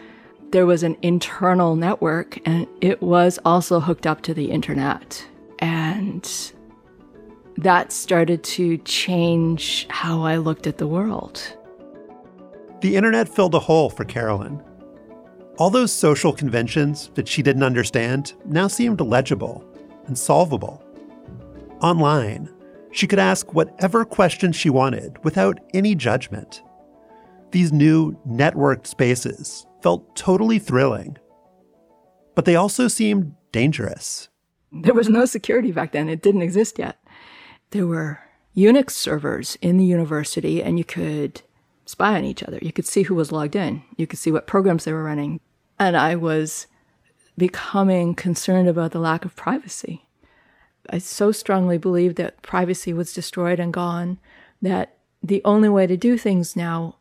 there 0.51 0.65
was 0.65 0.83
an 0.83 0.97
internal 1.01 1.75
network 1.75 2.39
and 2.45 2.67
it 2.81 3.01
was 3.01 3.39
also 3.45 3.79
hooked 3.79 4.07
up 4.07 4.21
to 4.23 4.33
the 4.33 4.51
internet. 4.51 5.25
And 5.59 6.29
that 7.57 7.91
started 7.91 8.43
to 8.43 8.77
change 8.79 9.87
how 9.89 10.23
I 10.23 10.37
looked 10.37 10.67
at 10.67 10.77
the 10.77 10.87
world. 10.87 11.41
The 12.81 12.95
internet 12.95 13.27
filled 13.29 13.55
a 13.55 13.59
hole 13.59 13.89
for 13.89 14.03
Carolyn. 14.03 14.61
All 15.57 15.71
those 15.71 15.91
social 15.91 16.31
conventions 16.31 17.09
that 17.15 17.27
she 17.27 17.41
didn't 17.41 17.63
understand 17.63 18.33
now 18.45 18.67
seemed 18.67 19.01
legible 19.01 19.65
and 20.05 20.15
solvable. 20.15 20.83
Online, 21.81 22.47
she 22.91 23.07
could 23.07 23.17
ask 23.17 23.55
whatever 23.55 24.05
questions 24.05 24.55
she 24.55 24.69
wanted 24.69 25.23
without 25.23 25.59
any 25.73 25.95
judgment. 25.95 26.61
These 27.51 27.73
new 27.73 28.15
networked 28.27 28.85
spaces 28.85 29.65
felt 29.81 30.15
totally 30.15 30.59
thrilling. 30.59 31.17
But 32.35 32.45
they 32.45 32.55
also 32.55 32.87
seemed 32.87 33.33
dangerous. 33.51 34.29
There 34.71 34.93
was 34.93 35.09
no 35.09 35.25
security 35.25 35.71
back 35.71 35.91
then, 35.91 36.07
it 36.07 36.21
didn't 36.21 36.43
exist 36.43 36.77
yet. 36.77 36.99
There 37.71 37.87
were 37.87 38.19
Unix 38.55 38.91
servers 38.91 39.57
in 39.61 39.77
the 39.77 39.85
university, 39.85 40.61
and 40.61 40.77
you 40.77 40.85
could 40.85 41.41
spy 41.85 42.15
on 42.15 42.25
each 42.25 42.43
other. 42.43 42.59
You 42.61 42.71
could 42.71 42.85
see 42.85 43.03
who 43.03 43.15
was 43.15 43.31
logged 43.31 43.55
in, 43.55 43.81
you 43.97 44.05
could 44.05 44.19
see 44.19 44.31
what 44.31 44.45
programs 44.45 44.83
they 44.83 44.93
were 44.93 45.03
running. 45.03 45.39
And 45.79 45.96
I 45.96 46.15
was 46.15 46.67
becoming 47.38 48.15
concerned 48.15 48.67
about 48.67 48.91
the 48.91 49.00
lack 49.00 49.25
of 49.25 49.36
privacy. 49.36 50.07
I 50.89 50.98
so 50.98 51.31
strongly 51.31 51.77
believed 51.77 52.15
that 52.17 52.41
privacy 52.41 52.93
was 52.93 53.13
destroyed 53.13 53.60
and 53.60 53.74
gone 53.74 54.19
that 54.62 54.98
the 55.22 55.41
only 55.43 55.69
way 55.69 55.86
to 55.88 55.98
do 55.98 56.17
things 56.17 56.55
now 56.55 56.96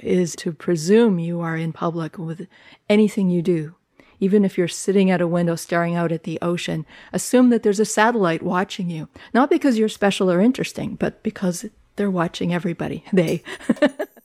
is 0.00 0.36
to 0.36 0.52
presume 0.52 1.18
you 1.18 1.40
are 1.40 1.56
in 1.56 1.72
public 1.72 2.18
with 2.18 2.46
anything 2.88 3.30
you 3.30 3.42
do. 3.42 3.74
Even 4.18 4.44
if 4.44 4.56
you're 4.56 4.68
sitting 4.68 5.10
at 5.10 5.20
a 5.20 5.26
window 5.26 5.56
staring 5.56 5.94
out 5.94 6.12
at 6.12 6.22
the 6.22 6.38
ocean, 6.40 6.86
assume 7.12 7.50
that 7.50 7.62
there's 7.62 7.80
a 7.80 7.84
satellite 7.84 8.42
watching 8.42 8.88
you. 8.88 9.08
Not 9.34 9.50
because 9.50 9.78
you're 9.78 9.88
special 9.90 10.30
or 10.30 10.40
interesting, 10.40 10.94
but 10.94 11.22
because 11.22 11.66
they're 11.96 12.10
watching 12.10 12.54
everybody. 12.54 13.04
They. 13.12 13.42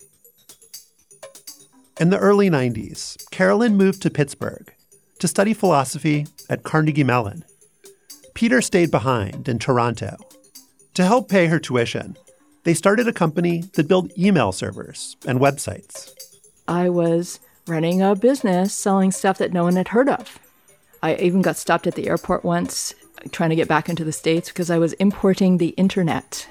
In 2.02 2.10
the 2.10 2.18
early 2.18 2.50
90s, 2.50 3.30
Carolyn 3.30 3.78
moved 3.78 4.02
to 4.02 4.10
Pittsburgh 4.10 4.74
to 5.20 5.28
study 5.28 5.54
philosophy 5.54 6.26
at 6.50 6.64
Carnegie 6.64 7.04
Mellon. 7.04 7.46
Peter 8.34 8.60
stayed 8.60 8.90
behind 8.90 9.48
in 9.48 9.60
Toronto. 9.60 10.18
To 10.96 11.06
help 11.06 11.30
pay 11.30 11.46
her 11.46 11.60
tuition, 11.60 12.18
they 12.64 12.74
started 12.74 13.08
a 13.08 13.14
company 13.14 13.66
that 13.74 13.88
built 13.88 14.18
email 14.18 14.52
servers 14.52 15.16
and 15.28 15.40
websites. 15.40 16.12
I 16.68 16.90
was 16.90 17.40
running 17.68 18.02
a 18.02 18.16
business 18.16 18.74
selling 18.74 19.12
stuff 19.12 19.38
that 19.38 19.54
no 19.54 19.66
one 19.66 19.76
had 19.76 19.90
heard 19.90 20.10
of. 20.10 20.40
I 21.04 21.14
even 21.18 21.44
got 21.44 21.56
stopped 21.56 21.86
at 21.86 21.94
the 21.94 22.08
airport 22.08 22.44
once 22.44 22.96
trying 23.32 23.52
to 23.52 23.56
get 23.56 23.68
back 23.68 23.90
into 23.90 24.04
the 24.04 24.12
States 24.12 24.50
because 24.50 24.72
I 24.72 24.80
was 24.80 24.94
importing 24.94 25.60
the 25.60 25.76
internet. 25.78 26.50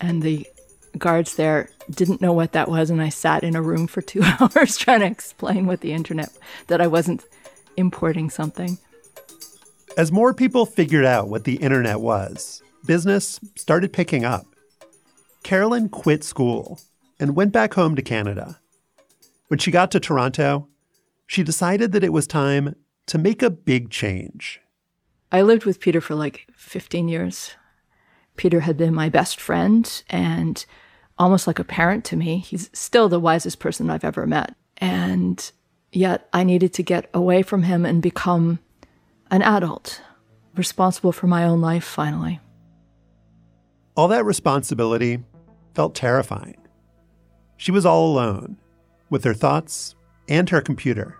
And 0.00 0.22
the 0.22 0.46
guards 0.96 1.34
there 1.34 1.70
didn't 1.90 2.20
know 2.20 2.32
what 2.32 2.52
that 2.52 2.68
was. 2.68 2.90
And 2.90 3.02
I 3.02 3.08
sat 3.08 3.44
in 3.44 3.56
a 3.56 3.62
room 3.62 3.86
for 3.86 4.02
two 4.02 4.22
hours 4.40 4.76
trying 4.76 5.00
to 5.00 5.06
explain 5.06 5.66
what 5.66 5.80
the 5.80 5.92
internet, 5.92 6.30
that 6.68 6.80
I 6.80 6.86
wasn't 6.86 7.24
importing 7.76 8.30
something. 8.30 8.78
As 9.96 10.10
more 10.10 10.34
people 10.34 10.66
figured 10.66 11.04
out 11.04 11.28
what 11.28 11.44
the 11.44 11.56
internet 11.56 12.00
was, 12.00 12.62
business 12.84 13.38
started 13.54 13.92
picking 13.92 14.24
up. 14.24 14.46
Carolyn 15.42 15.88
quit 15.88 16.24
school 16.24 16.80
and 17.20 17.36
went 17.36 17.52
back 17.52 17.74
home 17.74 17.94
to 17.96 18.02
Canada. 18.02 18.58
When 19.48 19.58
she 19.58 19.70
got 19.70 19.90
to 19.92 20.00
Toronto, 20.00 20.68
she 21.26 21.42
decided 21.42 21.92
that 21.92 22.04
it 22.04 22.12
was 22.12 22.26
time 22.26 22.74
to 23.06 23.18
make 23.18 23.42
a 23.42 23.50
big 23.50 23.90
change. 23.90 24.60
I 25.30 25.42
lived 25.42 25.64
with 25.64 25.80
Peter 25.80 26.00
for 26.00 26.14
like 26.14 26.46
15 26.56 27.08
years. 27.08 27.54
Peter 28.36 28.60
had 28.60 28.76
been 28.76 28.94
my 28.94 29.08
best 29.08 29.40
friend 29.40 30.02
and 30.10 30.64
almost 31.18 31.46
like 31.46 31.58
a 31.58 31.64
parent 31.64 32.04
to 32.06 32.16
me. 32.16 32.38
He's 32.38 32.70
still 32.72 33.08
the 33.08 33.20
wisest 33.20 33.58
person 33.58 33.90
I've 33.90 34.04
ever 34.04 34.26
met. 34.26 34.54
And 34.78 35.50
yet 35.92 36.28
I 36.32 36.44
needed 36.44 36.72
to 36.74 36.82
get 36.82 37.08
away 37.14 37.42
from 37.42 37.64
him 37.64 37.84
and 37.84 38.02
become 38.02 38.58
an 39.30 39.42
adult, 39.42 40.02
responsible 40.56 41.12
for 41.12 41.26
my 41.26 41.44
own 41.44 41.60
life 41.60 41.84
finally. 41.84 42.40
All 43.96 44.08
that 44.08 44.24
responsibility 44.24 45.22
felt 45.74 45.94
terrifying. 45.94 46.56
She 47.56 47.70
was 47.70 47.86
all 47.86 48.12
alone 48.12 48.56
with 49.10 49.24
her 49.24 49.34
thoughts 49.34 49.94
and 50.28 50.50
her 50.50 50.60
computer. 50.60 51.16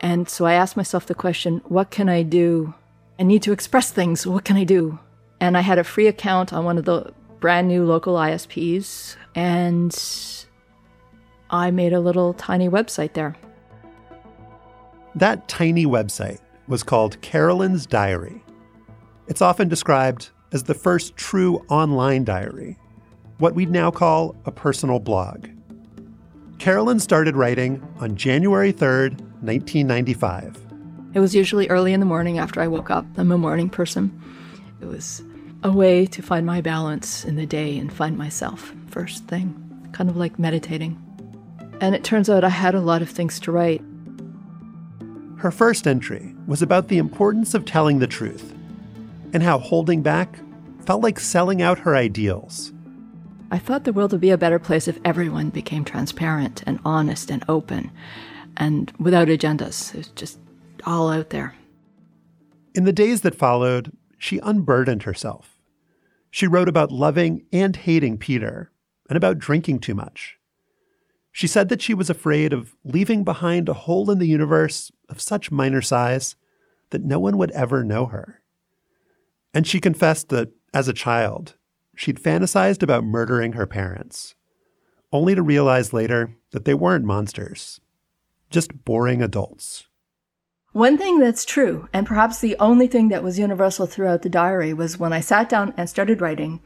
And 0.00 0.28
so 0.28 0.44
I 0.44 0.54
asked 0.54 0.76
myself 0.76 1.06
the 1.06 1.14
question 1.14 1.62
what 1.64 1.90
can 1.90 2.08
I 2.08 2.22
do? 2.22 2.74
I 3.18 3.22
need 3.22 3.42
to 3.42 3.52
express 3.52 3.90
things. 3.90 4.26
What 4.26 4.44
can 4.44 4.56
I 4.56 4.64
do? 4.64 4.98
And 5.40 5.56
I 5.56 5.60
had 5.60 5.78
a 5.78 5.84
free 5.84 6.06
account 6.06 6.52
on 6.52 6.64
one 6.64 6.78
of 6.78 6.84
the 6.84 7.12
brand 7.40 7.68
new 7.68 7.84
local 7.84 8.14
ISPs, 8.14 9.16
and 9.34 9.96
I 11.50 11.70
made 11.70 11.92
a 11.92 12.00
little 12.00 12.34
tiny 12.34 12.68
website 12.68 13.12
there. 13.12 13.36
That 15.14 15.48
tiny 15.48 15.86
website 15.86 16.40
was 16.68 16.82
called 16.82 17.20
Carolyn's 17.20 17.86
Diary. 17.86 18.42
It's 19.28 19.42
often 19.42 19.68
described 19.68 20.30
as 20.52 20.64
the 20.64 20.74
first 20.74 21.16
true 21.16 21.64
online 21.68 22.24
diary 22.24 22.76
what 23.38 23.54
we'd 23.54 23.70
now 23.70 23.90
call 23.90 24.34
a 24.46 24.50
personal 24.50 24.98
blog. 24.98 25.48
Carolyn 26.58 26.98
started 26.98 27.36
writing 27.36 27.86
on 28.00 28.16
January 28.16 28.72
3rd, 28.72 29.20
1995. 29.42 30.58
It 31.12 31.20
was 31.20 31.34
usually 31.34 31.68
early 31.68 31.92
in 31.92 32.00
the 32.00 32.06
morning 32.06 32.38
after 32.38 32.60
I 32.60 32.68
woke 32.68 32.90
up. 32.90 33.04
I'm 33.16 33.30
a 33.30 33.38
morning 33.38 33.68
person. 33.68 34.22
It 34.80 34.86
was 34.86 35.22
a 35.66 35.72
way 35.72 36.06
to 36.06 36.22
find 36.22 36.46
my 36.46 36.60
balance 36.60 37.24
in 37.24 37.34
the 37.34 37.44
day 37.44 37.76
and 37.76 37.92
find 37.92 38.16
myself 38.16 38.72
first 38.86 39.26
thing, 39.26 39.90
kind 39.90 40.08
of 40.08 40.16
like 40.16 40.38
meditating. 40.38 40.96
And 41.80 41.92
it 41.92 42.04
turns 42.04 42.30
out 42.30 42.44
I 42.44 42.50
had 42.50 42.76
a 42.76 42.80
lot 42.80 43.02
of 43.02 43.10
things 43.10 43.40
to 43.40 43.50
write. 43.50 43.82
Her 45.38 45.50
first 45.50 45.88
entry 45.88 46.36
was 46.46 46.62
about 46.62 46.86
the 46.86 46.98
importance 46.98 47.52
of 47.52 47.64
telling 47.64 47.98
the 47.98 48.06
truth 48.06 48.54
and 49.32 49.42
how 49.42 49.58
holding 49.58 50.02
back 50.02 50.38
felt 50.84 51.02
like 51.02 51.18
selling 51.18 51.60
out 51.60 51.80
her 51.80 51.96
ideals. 51.96 52.72
I 53.50 53.58
thought 53.58 53.82
the 53.82 53.92
world 53.92 54.12
would 54.12 54.20
be 54.20 54.30
a 54.30 54.38
better 54.38 54.60
place 54.60 54.86
if 54.86 55.00
everyone 55.04 55.50
became 55.50 55.84
transparent 55.84 56.62
and 56.64 56.78
honest 56.84 57.28
and 57.28 57.44
open 57.48 57.90
and 58.56 58.92
without 59.00 59.26
agendas. 59.26 59.92
It 59.94 59.98
was 59.98 60.08
just 60.10 60.38
all 60.84 61.10
out 61.10 61.30
there. 61.30 61.56
In 62.72 62.84
the 62.84 62.92
days 62.92 63.22
that 63.22 63.34
followed, 63.34 63.90
she 64.16 64.38
unburdened 64.44 65.02
herself. 65.02 65.55
She 66.30 66.46
wrote 66.46 66.68
about 66.68 66.92
loving 66.92 67.46
and 67.52 67.74
hating 67.74 68.18
Peter 68.18 68.70
and 69.08 69.16
about 69.16 69.38
drinking 69.38 69.80
too 69.80 69.94
much. 69.94 70.38
She 71.32 71.46
said 71.46 71.68
that 71.68 71.82
she 71.82 71.94
was 71.94 72.08
afraid 72.08 72.52
of 72.52 72.74
leaving 72.82 73.22
behind 73.22 73.68
a 73.68 73.74
hole 73.74 74.10
in 74.10 74.18
the 74.18 74.26
universe 74.26 74.90
of 75.08 75.20
such 75.20 75.50
minor 75.50 75.82
size 75.82 76.34
that 76.90 77.04
no 77.04 77.18
one 77.18 77.36
would 77.36 77.50
ever 77.50 77.84
know 77.84 78.06
her. 78.06 78.40
And 79.52 79.66
she 79.66 79.80
confessed 79.80 80.28
that, 80.30 80.50
as 80.72 80.88
a 80.88 80.92
child, 80.92 81.54
she'd 81.94 82.22
fantasized 82.22 82.82
about 82.82 83.04
murdering 83.04 83.52
her 83.52 83.66
parents, 83.66 84.34
only 85.12 85.34
to 85.34 85.42
realize 85.42 85.92
later 85.92 86.36
that 86.52 86.64
they 86.64 86.74
weren't 86.74 87.04
monsters, 87.04 87.80
just 88.50 88.84
boring 88.84 89.22
adults. 89.22 89.88
One 90.76 90.98
thing 90.98 91.20
that's 91.20 91.46
true, 91.46 91.88
and 91.94 92.06
perhaps 92.06 92.38
the 92.38 92.54
only 92.58 92.86
thing 92.86 93.08
that 93.08 93.22
was 93.22 93.38
universal 93.38 93.86
throughout 93.86 94.20
the 94.20 94.28
diary, 94.28 94.74
was 94.74 94.98
when 94.98 95.10
I 95.10 95.20
sat 95.20 95.48
down 95.48 95.72
and 95.74 95.88
started 95.88 96.20
writing, 96.20 96.60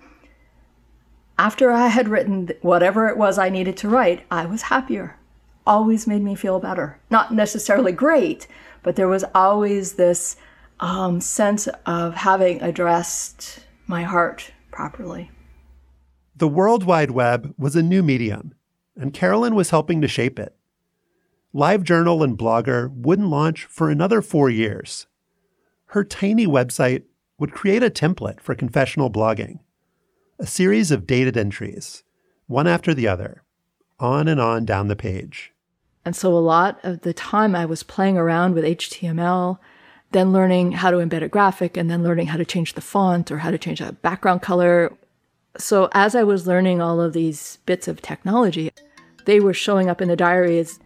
after 1.39 1.71
I 1.71 1.87
had 1.87 2.09
written 2.09 2.51
whatever 2.61 3.07
it 3.07 3.17
was 3.17 3.39
I 3.39 3.51
needed 3.51 3.77
to 3.77 3.89
write, 3.89 4.27
I 4.29 4.47
was 4.47 4.63
happier. 4.63 5.17
Always 5.65 6.09
made 6.09 6.25
me 6.25 6.35
feel 6.35 6.59
better. 6.59 6.99
Not 7.09 7.33
necessarily 7.33 7.93
great, 7.93 8.49
but 8.83 8.97
there 8.97 9.07
was 9.07 9.25
always 9.33 9.93
this 9.93 10.35
um, 10.81 11.21
sense 11.21 11.69
of 11.87 12.17
having 12.17 12.61
addressed 12.63 13.61
my 13.87 14.03
heart 14.03 14.51
properly. 14.73 15.31
The 16.35 16.49
World 16.49 16.83
Wide 16.83 17.13
Web 17.13 17.55
was 17.57 17.77
a 17.77 17.83
new 17.83 18.03
medium, 18.03 18.55
and 18.97 19.15
Carolyn 19.15 19.55
was 19.55 19.71
helping 19.71 20.01
to 20.01 20.09
shape 20.09 20.41
it. 20.41 20.57
LiveJournal 21.55 22.23
and 22.23 22.39
Blogger 22.39 22.91
wouldn't 22.93 23.29
launch 23.29 23.65
for 23.65 23.91
another 23.91 24.23
four 24.23 24.49
years. 24.49 25.07
Her 25.87 26.05
tiny 26.05 26.47
website 26.47 27.03
would 27.39 27.53
create 27.53 27.83
a 27.83 27.91
template 27.91 28.41
for 28.41 28.55
confessional 28.55 29.11
blogging, 29.11 29.59
a 30.39 30.47
series 30.47 30.93
of 30.93 31.07
dated 31.07 31.37
entries, 31.37 32.05
one 32.47 32.69
after 32.69 32.95
the 32.95 33.09
other, 33.09 33.43
on 33.99 34.29
and 34.29 34.41
on 34.41 34.65
down 34.65 34.87
the 34.87 34.95
page. 34.95 35.53
And 36.05 36.15
so 36.15 36.33
a 36.33 36.39
lot 36.39 36.79
of 36.85 37.01
the 37.01 37.13
time 37.13 37.57
I 37.57 37.67
was 37.67 37.83
playing 37.83 38.17
around 38.17 38.55
with 38.55 38.65
HTML, 38.65 39.59
then 40.13 40.33
learning 40.33 40.73
how 40.73 40.91
to 40.91 40.99
embed 40.99 41.23
a 41.23 41.29
graphic, 41.29 41.77
and 41.77 41.91
then 41.91 42.05
learning 42.05 42.29
how 42.29 42.37
to 42.37 42.45
change 42.45 42.75
the 42.75 42.81
font 42.81 43.31
or 43.31 43.39
how 43.39 43.51
to 43.51 43.59
change 43.59 43.81
a 43.81 43.93
background 43.93 44.43
color. 44.43 44.93
So 45.59 45.89
as 45.93 46.15
I 46.15 46.23
was 46.23 46.47
learning 46.47 46.81
all 46.81 47.01
of 47.01 47.13
these 47.13 47.59
bits 47.67 47.89
of 47.89 48.01
technology, 48.01 48.71
they 49.27 49.41
were 49.41 49.53
showing 49.53 49.91
up 49.91 50.01
in 50.01 50.09
the 50.09 50.17
diary 50.17 50.59
as 50.59 50.79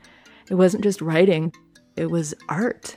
it 0.51 0.55
wasn't 0.55 0.85
just 0.85 1.01
writing, 1.01 1.53
it 1.97 2.11
was 2.11 2.35
art. 2.49 2.97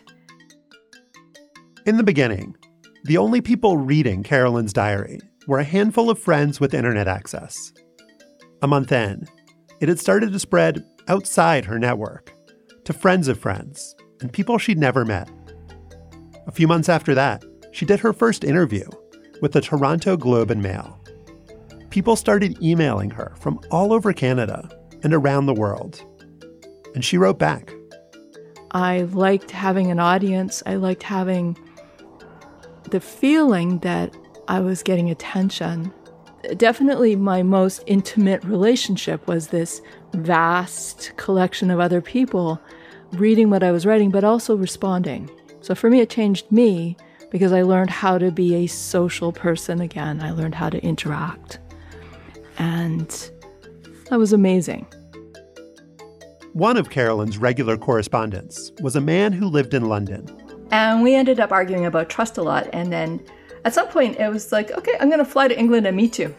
In 1.85 1.97
the 1.97 2.03
beginning, 2.03 2.55
the 3.05 3.17
only 3.17 3.41
people 3.41 3.77
reading 3.77 4.23
Carolyn's 4.23 4.73
diary 4.73 5.19
were 5.47 5.59
a 5.59 5.63
handful 5.63 6.09
of 6.09 6.19
friends 6.19 6.59
with 6.59 6.73
internet 6.73 7.07
access. 7.07 7.71
A 8.61 8.67
month 8.67 8.91
in, 8.91 9.27
it 9.79 9.87
had 9.87 9.99
started 9.99 10.33
to 10.33 10.39
spread 10.39 10.83
outside 11.07 11.65
her 11.65 11.79
network 11.79 12.33
to 12.83 12.93
friends 12.93 13.27
of 13.27 13.39
friends 13.39 13.95
and 14.21 14.33
people 14.33 14.57
she'd 14.57 14.77
never 14.77 15.05
met. 15.05 15.29
A 16.47 16.51
few 16.51 16.67
months 16.67 16.89
after 16.89 17.13
that, 17.15 17.43
she 17.71 17.85
did 17.85 17.99
her 17.99 18.13
first 18.13 18.43
interview 18.43 18.87
with 19.41 19.51
the 19.51 19.61
Toronto 19.61 20.17
Globe 20.17 20.51
and 20.51 20.61
Mail. 20.61 20.99
People 21.89 22.15
started 22.15 22.61
emailing 22.61 23.11
her 23.11 23.33
from 23.39 23.59
all 23.71 23.93
over 23.93 24.11
Canada 24.11 24.69
and 25.03 25.13
around 25.13 25.45
the 25.45 25.53
world. 25.53 26.01
And 26.97 27.05
she 27.05 27.19
wrote 27.19 27.37
back. 27.37 27.75
I 28.71 29.03
liked 29.03 29.51
having 29.51 29.91
an 29.91 29.99
audience. 29.99 30.63
I 30.65 30.77
liked 30.77 31.03
having 31.03 31.55
the 32.89 32.99
feeling 32.99 33.77
that 33.81 34.17
I 34.47 34.61
was 34.61 34.81
getting 34.81 35.11
attention. 35.11 35.93
Definitely, 36.55 37.15
my 37.15 37.43
most 37.43 37.83
intimate 37.85 38.43
relationship 38.43 39.27
was 39.27 39.49
this 39.49 39.79
vast 40.13 41.15
collection 41.17 41.69
of 41.69 41.79
other 41.79 42.01
people 42.01 42.59
reading 43.11 43.51
what 43.51 43.61
I 43.61 43.71
was 43.71 43.85
writing, 43.85 44.09
but 44.09 44.23
also 44.23 44.55
responding. 44.55 45.29
So 45.61 45.75
for 45.75 45.91
me, 45.91 45.99
it 45.99 46.09
changed 46.09 46.51
me 46.51 46.97
because 47.29 47.53
I 47.53 47.61
learned 47.61 47.91
how 47.91 48.17
to 48.17 48.31
be 48.31 48.55
a 48.55 48.65
social 48.65 49.31
person 49.31 49.81
again. 49.81 50.19
I 50.19 50.31
learned 50.31 50.55
how 50.55 50.71
to 50.71 50.83
interact. 50.83 51.59
And 52.57 53.07
that 54.09 54.17
was 54.17 54.33
amazing. 54.33 54.87
One 56.57 56.75
of 56.75 56.89
Carolyn's 56.89 57.37
regular 57.37 57.77
correspondents 57.77 58.71
was 58.81 58.95
a 58.95 58.99
man 58.99 59.31
who 59.31 59.45
lived 59.45 59.75
in 59.75 59.87
London. 59.87 60.25
And 60.71 61.03
we 61.03 61.13
ended 61.13 61.39
up 61.39 61.51
arguing 61.51 61.85
about 61.85 62.09
trust 62.09 62.39
a 62.39 62.41
lot. 62.41 62.67
And 62.73 62.91
then 62.91 63.23
at 63.63 63.75
some 63.75 63.87
point, 63.89 64.17
it 64.17 64.27
was 64.33 64.51
like, 64.51 64.71
okay, 64.71 64.93
I'm 64.99 65.07
going 65.07 65.19
to 65.19 65.25
fly 65.25 65.47
to 65.47 65.55
England 65.55 65.85
and 65.85 65.95
meet 65.95 66.17
you. 66.17 66.35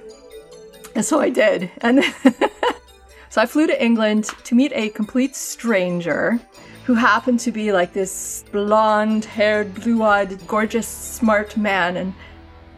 And 0.96 1.04
so 1.04 1.20
I 1.20 1.30
did. 1.30 1.70
And 1.82 2.02
so 3.28 3.40
I 3.40 3.46
flew 3.46 3.68
to 3.68 3.80
England 3.80 4.24
to 4.42 4.56
meet 4.56 4.72
a 4.74 4.88
complete 4.88 5.36
stranger 5.36 6.40
who 6.84 6.94
happened 6.94 7.38
to 7.38 7.52
be 7.52 7.70
like 7.70 7.92
this 7.92 8.44
blonde 8.50 9.24
haired, 9.24 9.72
blue 9.72 10.02
eyed, 10.02 10.44
gorgeous, 10.48 10.88
smart 10.88 11.56
man. 11.56 11.96
And 11.96 12.12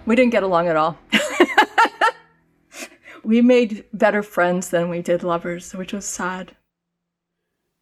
we 0.05 0.15
didn't 0.15 0.33
get 0.33 0.43
along 0.43 0.69
at 0.69 0.77
all. 0.77 0.99
we 3.25 3.41
made 3.41 3.87
better 3.95 4.23
friends 4.23 4.69
than 4.69 4.91
we 4.91 5.01
did 5.01 5.23
lovers, 5.23 5.73
which 5.73 5.95
was 5.95 6.05
sad. 6.05 6.55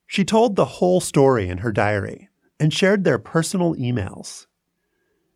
She 0.08 0.24
told 0.24 0.56
the 0.56 0.64
whole 0.64 1.00
story 1.00 1.50
in 1.50 1.58
her 1.58 1.70
diary 1.70 2.30
and 2.58 2.72
shared 2.72 3.04
their 3.04 3.18
personal 3.18 3.74
emails. 3.74 4.46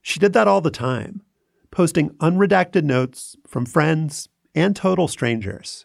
She 0.00 0.18
did 0.18 0.32
that 0.32 0.48
all 0.48 0.62
the 0.62 0.70
time, 0.70 1.22
posting 1.70 2.11
unredacted 2.14 2.82
notes 2.82 3.37
from 3.46 3.66
friends 3.66 4.30
and 4.54 4.74
total 4.74 5.08
strangers. 5.08 5.85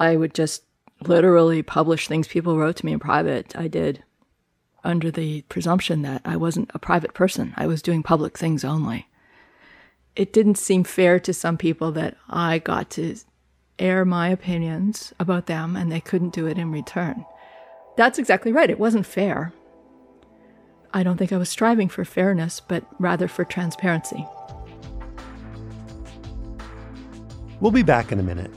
I 0.00 0.16
would 0.16 0.34
just 0.34 0.64
literally 1.02 1.62
publish 1.62 2.08
things 2.08 2.26
people 2.26 2.56
wrote 2.56 2.76
to 2.76 2.86
me 2.86 2.94
in 2.94 2.98
private. 2.98 3.54
I 3.56 3.68
did 3.68 4.02
under 4.82 5.10
the 5.10 5.42
presumption 5.42 6.00
that 6.02 6.22
I 6.24 6.36
wasn't 6.36 6.70
a 6.72 6.78
private 6.78 7.12
person, 7.12 7.52
I 7.58 7.66
was 7.66 7.82
doing 7.82 8.02
public 8.02 8.38
things 8.38 8.64
only. 8.64 9.06
It 10.16 10.32
didn't 10.32 10.56
seem 10.56 10.84
fair 10.84 11.20
to 11.20 11.34
some 11.34 11.58
people 11.58 11.92
that 11.92 12.16
I 12.28 12.58
got 12.58 12.88
to 12.90 13.16
air 13.78 14.06
my 14.06 14.28
opinions 14.28 15.12
about 15.18 15.46
them 15.46 15.76
and 15.76 15.92
they 15.92 16.00
couldn't 16.00 16.32
do 16.32 16.46
it 16.46 16.56
in 16.56 16.70
return. 16.70 17.26
That's 17.96 18.18
exactly 18.18 18.52
right. 18.52 18.70
It 18.70 18.78
wasn't 18.78 19.06
fair. 19.06 19.52
I 20.92 21.02
don't 21.02 21.16
think 21.16 21.32
I 21.32 21.36
was 21.36 21.48
striving 21.48 21.88
for 21.88 22.04
fairness, 22.04 22.60
but 22.60 22.84
rather 23.00 23.26
for 23.28 23.44
transparency. 23.44 24.26
We'll 27.60 27.72
be 27.72 27.82
back 27.82 28.12
in 28.12 28.20
a 28.20 28.22
minute. 28.22 28.50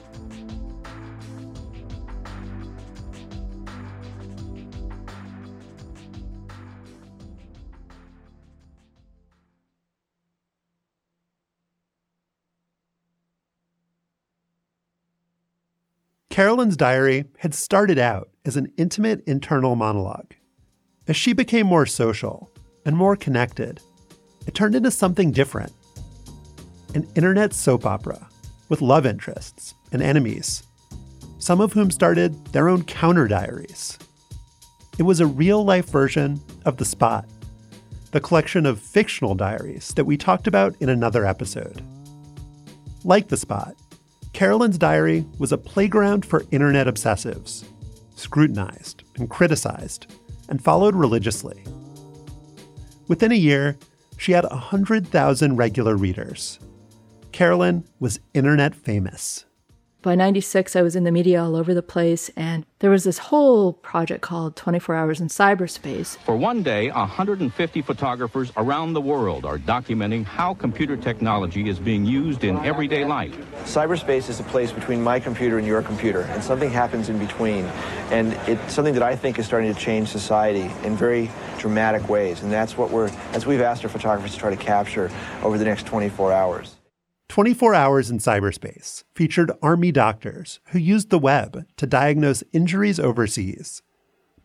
Carolyn's 16.37 16.77
diary 16.77 17.25
had 17.39 17.55
started 17.55 17.97
out 17.97 18.29
as 18.45 18.57
an 18.57 18.71
intimate 18.77 19.23
internal 19.25 19.75
monologue. 19.75 20.35
As 21.07 21.17
she 21.17 21.33
became 21.33 21.65
more 21.65 21.87
social 21.87 22.51
and 22.85 22.95
more 22.95 23.15
connected, 23.15 23.81
it 24.45 24.53
turned 24.53 24.75
into 24.75 24.91
something 24.91 25.31
different 25.31 25.73
an 26.93 27.07
internet 27.15 27.55
soap 27.55 27.87
opera 27.87 28.29
with 28.69 28.83
love 28.83 29.07
interests 29.07 29.73
and 29.91 30.03
enemies, 30.03 30.61
some 31.39 31.59
of 31.59 31.73
whom 31.73 31.89
started 31.89 32.45
their 32.53 32.69
own 32.69 32.83
counter 32.83 33.27
diaries. 33.27 33.97
It 34.99 35.03
was 35.03 35.19
a 35.19 35.25
real 35.25 35.65
life 35.65 35.89
version 35.89 36.39
of 36.65 36.77
The 36.77 36.85
Spot, 36.85 37.25
the 38.11 38.21
collection 38.21 38.67
of 38.67 38.79
fictional 38.79 39.33
diaries 39.33 39.91
that 39.95 40.05
we 40.05 40.17
talked 40.17 40.45
about 40.45 40.75
in 40.81 40.89
another 40.89 41.25
episode. 41.25 41.81
Like 43.03 43.27
The 43.27 43.37
Spot, 43.37 43.75
Carolyn's 44.37 44.77
diary 44.77 45.25
was 45.39 45.51
a 45.51 45.57
playground 45.57 46.23
for 46.23 46.45
internet 46.51 46.85
obsessives, 46.85 47.65
scrutinized 48.13 49.03
and 49.15 49.31
criticized, 49.31 50.13
and 50.47 50.63
followed 50.63 50.93
religiously. 50.93 51.63
Within 53.07 53.31
a 53.31 53.35
year, 53.35 53.79
she 54.17 54.33
had 54.33 54.43
100,000 54.43 55.55
regular 55.55 55.95
readers. 55.95 56.59
Carolyn 57.31 57.83
was 57.99 58.19
internet 58.35 58.75
famous. 58.75 59.45
By 60.07 60.15
96, 60.15 60.77
I 60.77 60.83
was 60.83 60.95
in 60.95 61.03
the 61.03 61.11
media 61.11 61.43
all 61.43 61.53
over 61.53 61.73
the 61.73 61.81
place, 61.81 62.31
and 62.37 62.65
there 62.79 62.89
was 62.89 63.03
this 63.03 63.17
whole 63.17 63.73
project 63.73 64.21
called 64.21 64.55
24 64.55 64.95
Hours 64.95 65.19
in 65.19 65.27
Cyberspace. 65.27 66.15
For 66.19 66.37
one 66.37 66.63
day, 66.63 66.89
150 66.89 67.81
photographers 67.81 68.53
around 68.55 68.93
the 68.93 69.01
world 69.01 69.43
are 69.43 69.57
documenting 69.57 70.23
how 70.23 70.53
computer 70.53 70.95
technology 70.95 71.67
is 71.67 71.77
being 71.77 72.05
used 72.05 72.45
in 72.45 72.55
everyday 72.59 73.03
life. 73.03 73.35
Cyberspace 73.65 74.29
is 74.29 74.39
a 74.39 74.43
place 74.43 74.71
between 74.71 75.03
my 75.03 75.19
computer 75.19 75.57
and 75.57 75.67
your 75.67 75.81
computer, 75.81 76.21
and 76.21 76.41
something 76.41 76.69
happens 76.69 77.09
in 77.09 77.19
between. 77.19 77.65
And 78.09 78.31
it's 78.47 78.73
something 78.73 78.93
that 78.93 79.03
I 79.03 79.13
think 79.13 79.37
is 79.37 79.45
starting 79.45 79.73
to 79.73 79.77
change 79.77 80.07
society 80.07 80.71
in 80.85 80.95
very 80.95 81.29
dramatic 81.57 82.07
ways, 82.07 82.43
and 82.43 82.49
that's 82.49 82.77
what 82.77 82.91
we're, 82.91 83.11
as 83.33 83.45
we've 83.45 83.59
asked 83.59 83.83
our 83.83 83.89
photographers 83.89 84.31
to 84.31 84.39
try 84.39 84.51
to 84.51 84.55
capture 84.55 85.11
over 85.43 85.57
the 85.57 85.65
next 85.65 85.85
24 85.85 86.31
hours. 86.31 86.76
24 87.29 87.75
Hours 87.75 88.09
in 88.09 88.19
Cyberspace 88.19 89.03
featured 89.13 89.51
Army 89.61 89.91
doctors 89.91 90.59
who 90.69 90.79
used 90.79 91.09
the 91.09 91.19
web 91.19 91.65
to 91.75 91.85
diagnose 91.85 92.43
injuries 92.53 92.99
overseas, 92.99 93.81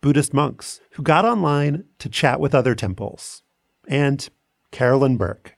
Buddhist 0.01 0.33
monks 0.33 0.81
who 0.91 1.03
got 1.03 1.25
online 1.25 1.85
to 1.99 2.09
chat 2.09 2.39
with 2.39 2.53
other 2.53 2.75
temples, 2.75 3.41
and 3.87 4.29
Carolyn 4.71 5.17
Burke, 5.17 5.55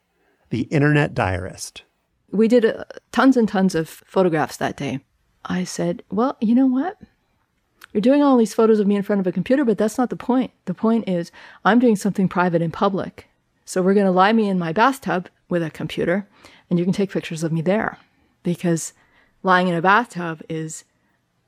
the 0.49 0.61
internet 0.63 1.13
diarist. 1.13 1.83
We 2.31 2.47
did 2.47 2.65
uh, 2.65 2.83
tons 3.11 3.37
and 3.37 3.49
tons 3.49 3.73
of 3.75 3.89
photographs 3.89 4.57
that 4.57 4.77
day. 4.77 4.99
I 5.45 5.63
said, 5.63 6.03
Well, 6.11 6.37
you 6.41 6.53
know 6.53 6.67
what? 6.67 6.97
You're 7.91 8.01
doing 8.01 8.21
all 8.21 8.37
these 8.37 8.53
photos 8.53 8.79
of 8.79 8.87
me 8.87 8.95
in 8.95 9.03
front 9.03 9.21
of 9.21 9.27
a 9.27 9.31
computer, 9.31 9.63
but 9.63 9.77
that's 9.77 9.97
not 9.97 10.09
the 10.09 10.15
point. 10.15 10.51
The 10.65 10.73
point 10.73 11.07
is, 11.07 11.31
I'm 11.63 11.79
doing 11.79 11.95
something 11.95 12.27
private 12.27 12.61
in 12.61 12.71
public. 12.71 13.29
So 13.63 13.81
we're 13.81 13.93
going 13.93 14.05
to 14.05 14.11
lie 14.11 14.33
me 14.33 14.47
in 14.49 14.59
my 14.59 14.73
bathtub 14.73 15.29
with 15.49 15.63
a 15.63 15.71
computer 15.71 16.27
and 16.69 16.79
you 16.79 16.85
can 16.85 16.93
take 16.93 17.11
pictures 17.11 17.43
of 17.43 17.51
me 17.51 17.61
there 17.61 17.97
because 18.43 18.93
lying 19.43 19.67
in 19.67 19.75
a 19.75 19.81
bathtub 19.81 20.41
is 20.49 20.83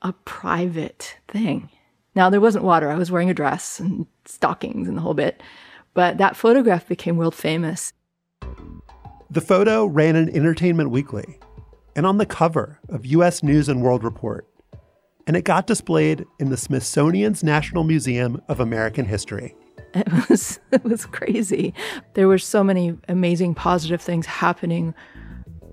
a 0.01 0.13
private 0.13 1.17
thing. 1.27 1.69
Now, 2.15 2.30
there 2.30 2.41
wasn't 2.41 2.63
water. 2.63 2.89
I 2.89 2.95
was 2.95 3.12
wearing 3.12 3.30
a 3.30 3.34
dress 3.34 3.80
and 3.80 4.08
stockings 4.25 4.88
and 4.88 4.97
the 4.97 5.01
whole 5.01 5.13
bit. 5.13 5.41
But 5.93 6.17
that 6.17 6.36
photograph 6.36 6.88
became 6.88 7.17
world 7.17 7.36
famous. 7.36 7.93
The 9.30 9.41
photo 9.41 9.86
ran 9.86 10.15
in 10.15 10.30
Entertainment 10.30 10.89
Weekly 10.89 11.39
and 11.95 12.06
on 12.06 12.17
the 12.17 12.25
cover 12.25 12.80
of 12.89 13.06
US 13.06 13.43
News 13.43 13.67
and 13.67 13.82
World 13.82 14.03
Report. 14.03 14.47
And 15.25 15.36
it 15.36 15.43
got 15.43 15.67
displayed 15.67 16.25
in 16.39 16.49
the 16.49 16.58
Smithsonian's 16.58 17.43
National 17.43 17.84
Museum 17.84 18.41
of 18.47 18.60
American 18.60 19.06
History. 19.06 19.56
It 19.93 20.30
was 20.30 20.60
it 20.71 20.84
was 20.84 21.06
crazy. 21.06 21.73
There 22.13 22.28
were 22.28 22.38
so 22.38 22.63
many 22.63 22.97
amazing 23.08 23.56
positive 23.56 24.02
things 24.02 24.26
happening 24.26 24.93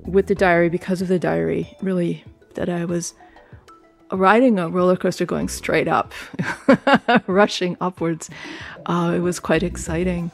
with 0.07 0.27
the 0.29 0.35
diary 0.35 0.68
because 0.68 1.03
of 1.03 1.09
the 1.09 1.18
diary, 1.18 1.77
really 1.83 2.24
that 2.55 2.68
I 2.68 2.85
was 2.85 3.14
riding 4.12 4.59
a 4.59 4.68
roller 4.68 4.96
coaster 4.96 5.27
going 5.27 5.48
straight 5.48 5.88
up, 5.88 6.12
rushing 7.27 7.77
upwards. 7.81 8.31
Uh, 8.87 9.14
it 9.16 9.20
was 9.20 9.40
quite 9.40 9.62
exciting. 9.62 10.31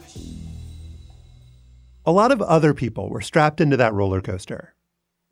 A 2.05 2.13
lot 2.13 2.33
of 2.33 2.43
other 2.43 2.75
people 2.75 3.09
were 3.09 3.21
strapped 3.21 3.61
into 3.61 3.77
that 3.77 3.93
roller 3.93 4.21
coaster, 4.21 4.75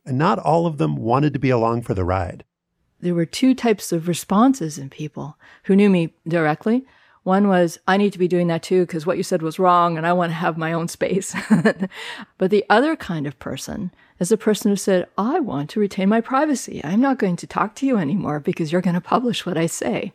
and 0.04 0.18
not 0.18 0.38
all 0.38 0.66
of 0.66 0.78
them 0.78 0.96
wanted 0.96 1.32
to 1.32 1.38
be 1.38 1.50
along 1.50 1.82
for 1.82 1.94
the 1.94 2.04
ride. 2.04 2.44
There 3.00 3.14
were 3.14 3.26
two 3.26 3.54
types 3.54 3.92
of 3.92 4.08
responses 4.08 4.78
in 4.78 4.90
people 4.90 5.38
who 5.64 5.76
knew 5.76 5.88
me 5.88 6.14
directly. 6.26 6.84
One 7.28 7.46
was, 7.46 7.78
I 7.86 7.98
need 7.98 8.14
to 8.14 8.18
be 8.18 8.26
doing 8.26 8.46
that 8.46 8.62
too 8.62 8.86
because 8.86 9.04
what 9.04 9.18
you 9.18 9.22
said 9.22 9.42
was 9.42 9.58
wrong 9.58 9.98
and 9.98 10.06
I 10.06 10.14
want 10.14 10.30
to 10.30 10.36
have 10.36 10.56
my 10.56 10.72
own 10.72 10.88
space. 10.88 11.36
but 12.38 12.50
the 12.50 12.64
other 12.70 12.96
kind 12.96 13.26
of 13.26 13.38
person 13.38 13.90
is 14.18 14.30
the 14.30 14.38
person 14.38 14.70
who 14.70 14.76
said, 14.76 15.06
I 15.18 15.38
want 15.38 15.68
to 15.70 15.80
retain 15.80 16.08
my 16.08 16.22
privacy. 16.22 16.80
I'm 16.82 17.02
not 17.02 17.18
going 17.18 17.36
to 17.36 17.46
talk 17.46 17.74
to 17.74 17.86
you 17.86 17.98
anymore 17.98 18.40
because 18.40 18.72
you're 18.72 18.80
going 18.80 18.94
to 18.94 19.02
publish 19.02 19.44
what 19.44 19.58
I 19.58 19.66
say. 19.66 20.14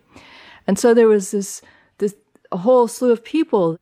And 0.66 0.76
so 0.76 0.92
there 0.92 1.06
was 1.06 1.30
this, 1.30 1.62
this 1.98 2.16
a 2.50 2.56
whole 2.56 2.88
slew 2.88 3.12
of 3.12 3.22
people, 3.22 3.78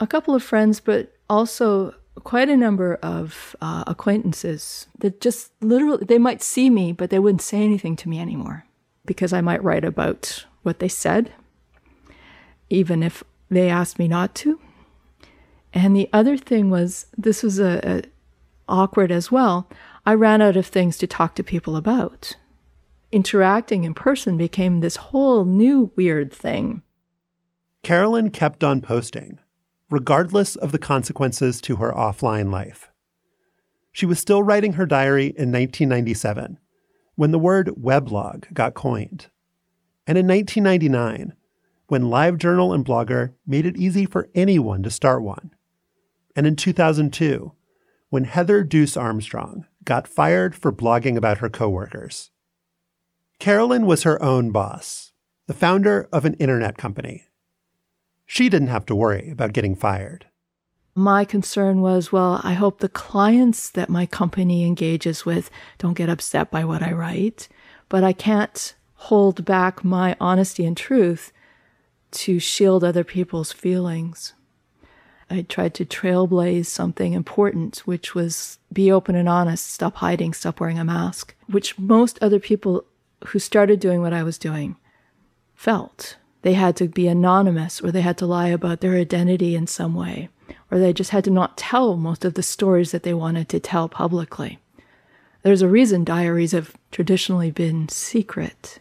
a 0.00 0.06
couple 0.06 0.34
of 0.34 0.42
friends, 0.42 0.80
but 0.80 1.12
also 1.28 1.94
quite 2.24 2.48
a 2.48 2.56
number 2.56 2.94
of 3.02 3.54
uh, 3.60 3.84
acquaintances 3.86 4.86
that 4.98 5.20
just 5.20 5.52
literally, 5.60 6.06
they 6.06 6.16
might 6.16 6.40
see 6.40 6.70
me, 6.70 6.92
but 6.92 7.10
they 7.10 7.18
wouldn't 7.18 7.42
say 7.42 7.62
anything 7.62 7.96
to 7.96 8.08
me 8.08 8.18
anymore 8.18 8.64
because 9.04 9.34
I 9.34 9.42
might 9.42 9.62
write 9.62 9.84
about 9.84 10.46
what 10.62 10.78
they 10.78 10.88
said, 10.88 11.34
even 12.70 13.02
if 13.02 13.22
they 13.50 13.68
asked 13.68 13.98
me 13.98 14.08
not 14.08 14.34
to. 14.36 14.60
And 15.72 15.94
the 15.94 16.08
other 16.12 16.36
thing 16.36 16.70
was, 16.70 17.06
this 17.16 17.42
was 17.42 17.58
a, 17.58 17.80
a 17.84 18.02
awkward 18.68 19.12
as 19.12 19.30
well, 19.30 19.68
I 20.06 20.14
ran 20.14 20.40
out 20.40 20.56
of 20.56 20.66
things 20.66 20.96
to 20.98 21.06
talk 21.06 21.34
to 21.34 21.42
people 21.42 21.76
about. 21.76 22.36
Interacting 23.12 23.84
in 23.84 23.92
person 23.92 24.36
became 24.36 24.80
this 24.80 24.96
whole 24.96 25.44
new 25.44 25.90
weird 25.96 26.32
thing. 26.32 26.82
Carolyn 27.82 28.30
kept 28.30 28.62
on 28.62 28.80
posting, 28.80 29.38
regardless 29.90 30.54
of 30.54 30.72
the 30.72 30.78
consequences 30.78 31.60
to 31.62 31.76
her 31.76 31.92
offline 31.92 32.52
life. 32.52 32.90
She 33.92 34.06
was 34.06 34.20
still 34.20 34.42
writing 34.42 34.74
her 34.74 34.86
diary 34.86 35.26
in 35.26 35.50
1997 35.50 36.58
when 37.16 37.32
the 37.32 37.38
word 37.38 37.68
weblog 37.68 38.52
got 38.54 38.74
coined. 38.74 39.26
And 40.06 40.16
in 40.16 40.26
1999, 40.26 41.34
when 41.90 42.04
LiveJournal 42.04 42.72
and 42.72 42.84
Blogger 42.84 43.34
made 43.44 43.66
it 43.66 43.76
easy 43.76 44.06
for 44.06 44.28
anyone 44.32 44.82
to 44.84 44.90
start 44.90 45.22
one. 45.22 45.50
And 46.36 46.46
in 46.46 46.54
2002, 46.54 47.52
when 48.10 48.24
Heather 48.24 48.64
Dooce 48.64 49.00
Armstrong 49.00 49.66
got 49.84 50.06
fired 50.06 50.54
for 50.54 50.72
blogging 50.72 51.16
about 51.16 51.38
her 51.38 51.48
coworkers. 51.48 52.30
Carolyn 53.40 53.86
was 53.86 54.04
her 54.04 54.22
own 54.22 54.52
boss, 54.52 55.12
the 55.46 55.54
founder 55.54 56.08
of 56.12 56.24
an 56.24 56.34
internet 56.34 56.78
company. 56.78 57.24
She 58.24 58.48
didn't 58.48 58.68
have 58.68 58.86
to 58.86 58.94
worry 58.94 59.30
about 59.30 59.52
getting 59.52 59.74
fired. 59.74 60.26
My 60.94 61.24
concern 61.24 61.80
was 61.80 62.12
well, 62.12 62.40
I 62.44 62.52
hope 62.52 62.78
the 62.78 62.88
clients 62.88 63.70
that 63.70 63.88
my 63.88 64.06
company 64.06 64.64
engages 64.64 65.24
with 65.24 65.50
don't 65.78 65.94
get 65.94 66.08
upset 66.08 66.50
by 66.52 66.64
what 66.64 66.82
I 66.82 66.92
write, 66.92 67.48
but 67.88 68.04
I 68.04 68.12
can't 68.12 68.76
hold 68.94 69.44
back 69.44 69.82
my 69.82 70.16
honesty 70.20 70.64
and 70.64 70.76
truth 70.76 71.32
to 72.12 72.38
shield 72.38 72.84
other 72.84 73.04
people's 73.04 73.52
feelings. 73.52 74.34
I 75.30 75.42
tried 75.42 75.74
to 75.74 75.84
trailblaze 75.84 76.66
something 76.66 77.12
important, 77.12 77.78
which 77.86 78.14
was 78.14 78.58
be 78.72 78.90
open 78.90 79.14
and 79.14 79.28
honest, 79.28 79.72
stop 79.72 79.96
hiding, 79.96 80.34
stop 80.34 80.58
wearing 80.58 80.78
a 80.78 80.84
mask, 80.84 81.34
which 81.46 81.78
most 81.78 82.18
other 82.20 82.40
people 82.40 82.84
who 83.28 83.38
started 83.38 83.78
doing 83.78 84.00
what 84.00 84.12
I 84.12 84.22
was 84.22 84.38
doing 84.38 84.76
felt. 85.54 86.16
They 86.42 86.54
had 86.54 86.74
to 86.76 86.88
be 86.88 87.06
anonymous 87.06 87.80
or 87.80 87.92
they 87.92 88.00
had 88.00 88.18
to 88.18 88.26
lie 88.26 88.48
about 88.48 88.80
their 88.80 88.94
identity 88.94 89.54
in 89.54 89.66
some 89.66 89.94
way, 89.94 90.30
or 90.70 90.78
they 90.78 90.92
just 90.92 91.10
had 91.10 91.24
to 91.24 91.30
not 91.30 91.56
tell 91.56 91.96
most 91.96 92.24
of 92.24 92.34
the 92.34 92.42
stories 92.42 92.92
that 92.92 93.02
they 93.02 93.14
wanted 93.14 93.48
to 93.50 93.60
tell 93.60 93.88
publicly. 93.88 94.58
There's 95.42 95.62
a 95.62 95.68
reason 95.68 96.04
diaries 96.04 96.52
have 96.52 96.74
traditionally 96.90 97.50
been 97.50 97.88
secret. 97.88 98.78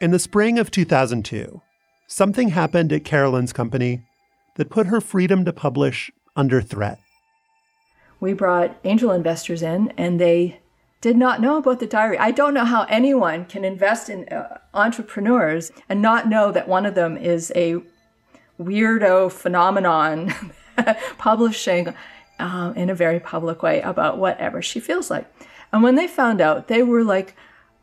In 0.00 0.12
the 0.12 0.18
spring 0.18 0.58
of 0.58 0.70
2002, 0.70 1.60
something 2.06 2.48
happened 2.48 2.90
at 2.90 3.04
Carolyn's 3.04 3.52
company 3.52 4.00
that 4.56 4.70
put 4.70 4.86
her 4.86 4.98
freedom 4.98 5.44
to 5.44 5.52
publish 5.52 6.10
under 6.34 6.62
threat. 6.62 6.98
We 8.18 8.32
brought 8.32 8.78
angel 8.84 9.12
investors 9.12 9.60
in, 9.62 9.92
and 9.98 10.18
they 10.18 10.60
did 11.02 11.18
not 11.18 11.42
know 11.42 11.58
about 11.58 11.80
the 11.80 11.86
diary. 11.86 12.18
I 12.18 12.30
don't 12.30 12.54
know 12.54 12.64
how 12.64 12.84
anyone 12.84 13.44
can 13.44 13.62
invest 13.62 14.08
in 14.08 14.26
uh, 14.28 14.58
entrepreneurs 14.72 15.70
and 15.86 16.00
not 16.00 16.30
know 16.30 16.50
that 16.50 16.66
one 16.66 16.86
of 16.86 16.94
them 16.94 17.18
is 17.18 17.52
a 17.54 17.82
weirdo 18.58 19.30
phenomenon 19.30 20.32
publishing 21.18 21.94
um, 22.38 22.74
in 22.74 22.88
a 22.88 22.94
very 22.94 23.20
public 23.20 23.62
way 23.62 23.82
about 23.82 24.16
whatever 24.16 24.62
she 24.62 24.80
feels 24.80 25.10
like. 25.10 25.30
And 25.74 25.82
when 25.82 25.96
they 25.96 26.06
found 26.06 26.40
out, 26.40 26.68
they 26.68 26.82
were 26.82 27.04
like 27.04 27.36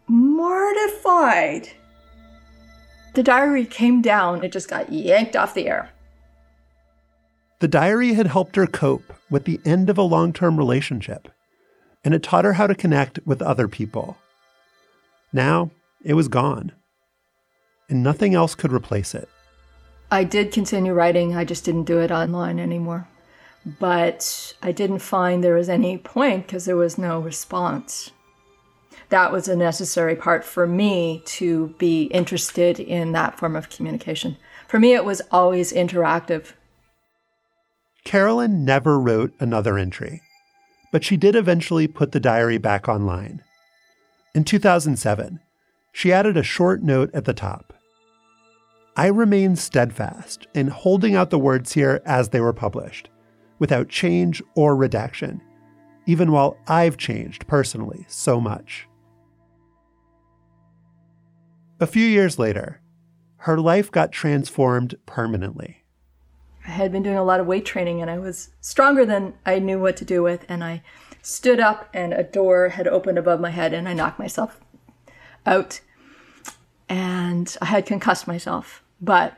mortified 0.07 1.69
the 3.17 3.23
diary 3.23 3.65
came 3.65 4.03
down, 4.03 4.43
it 4.43 4.51
just 4.51 4.69
got 4.69 4.93
yanked 4.93 5.35
off 5.35 5.55
the 5.55 5.67
air. 5.67 5.89
The 7.57 7.67
diary 7.67 8.13
had 8.13 8.27
helped 8.27 8.55
her 8.55 8.67
cope 8.67 9.11
with 9.31 9.45
the 9.45 9.59
end 9.65 9.89
of 9.89 9.97
a 9.97 10.03
long 10.03 10.31
term 10.31 10.55
relationship, 10.55 11.27
and 12.05 12.13
it 12.13 12.21
taught 12.21 12.45
her 12.45 12.53
how 12.53 12.67
to 12.67 12.75
connect 12.75 13.19
with 13.25 13.41
other 13.41 13.67
people. 13.67 14.17
Now 15.33 15.71
it 16.03 16.13
was 16.13 16.27
gone, 16.27 16.73
and 17.89 18.03
nothing 18.03 18.35
else 18.35 18.53
could 18.53 18.71
replace 18.71 19.15
it. 19.15 19.27
I 20.11 20.23
did 20.23 20.51
continue 20.51 20.93
writing, 20.93 21.35
I 21.35 21.43
just 21.43 21.65
didn't 21.65 21.85
do 21.85 21.99
it 21.99 22.11
online 22.11 22.59
anymore. 22.59 23.07
But 23.65 24.53
I 24.61 24.71
didn't 24.71 24.99
find 24.99 25.43
there 25.43 25.55
was 25.55 25.69
any 25.69 25.97
point 25.97 26.45
because 26.45 26.65
there 26.65 26.75
was 26.75 26.99
no 26.99 27.19
response 27.19 28.11
that 29.09 29.31
was 29.31 29.47
a 29.47 29.55
necessary 29.55 30.15
part 30.15 30.43
for 30.43 30.67
me 30.67 31.21
to 31.25 31.73
be 31.77 32.03
interested 32.05 32.79
in 32.79 33.13
that 33.13 33.37
form 33.37 33.55
of 33.55 33.69
communication. 33.69 34.37
For 34.67 34.79
me, 34.79 34.93
it 34.93 35.05
was 35.05 35.21
always 35.31 35.71
interactive. 35.71 36.53
Carolyn 38.03 38.65
never 38.65 38.99
wrote 38.99 39.33
another 39.39 39.77
entry, 39.77 40.21
but 40.91 41.03
she 41.03 41.17
did 41.17 41.35
eventually 41.35 41.87
put 41.87 42.11
the 42.11 42.19
diary 42.19 42.57
back 42.57 42.87
online. 42.87 43.43
In 44.33 44.43
2007, 44.43 45.39
she 45.91 46.13
added 46.13 46.37
a 46.37 46.43
short 46.43 46.83
note 46.83 47.09
at 47.13 47.25
the 47.25 47.33
top. 47.33 47.73
I 48.95 49.07
remain 49.07 49.55
steadfast 49.55 50.47
in 50.53 50.69
holding 50.69 51.15
out 51.15 51.29
the 51.29 51.39
words 51.39 51.73
here 51.73 52.01
as 52.05 52.29
they 52.29 52.41
were 52.41 52.53
published, 52.53 53.09
without 53.59 53.89
change 53.89 54.41
or 54.55 54.75
redaction, 54.75 55.41
even 56.05 56.31
while 56.31 56.57
I've 56.67 56.97
changed 56.97 57.47
personally 57.47 58.05
so 58.07 58.39
much. 58.39 58.86
A 61.79 61.85
few 61.85 62.05
years 62.05 62.39
later, 62.39 62.81
her 63.41 63.59
life 63.59 63.91
got 63.91 64.11
transformed 64.11 64.95
permanently. 65.05 65.83
I 66.65 66.71
had 66.71 66.91
been 66.91 67.03
doing 67.03 67.17
a 67.17 67.23
lot 67.23 67.39
of 67.39 67.45
weight 67.45 67.65
training 67.65 68.01
and 68.01 68.09
I 68.09 68.17
was 68.17 68.49
stronger 68.61 69.05
than 69.05 69.35
I 69.45 69.59
knew 69.59 69.79
what 69.79 69.95
to 69.97 70.05
do 70.05 70.23
with. 70.23 70.43
And 70.49 70.63
I 70.63 70.81
stood 71.21 71.59
up 71.59 71.87
and 71.93 72.13
a 72.13 72.23
door 72.23 72.69
had 72.69 72.87
opened 72.87 73.19
above 73.19 73.39
my 73.39 73.51
head 73.51 73.73
and 73.73 73.87
I 73.87 73.93
knocked 73.93 74.17
myself 74.17 74.59
out. 75.45 75.81
And 76.89 77.55
I 77.61 77.65
had 77.65 77.85
concussed 77.85 78.27
myself. 78.27 78.83
But 78.99 79.37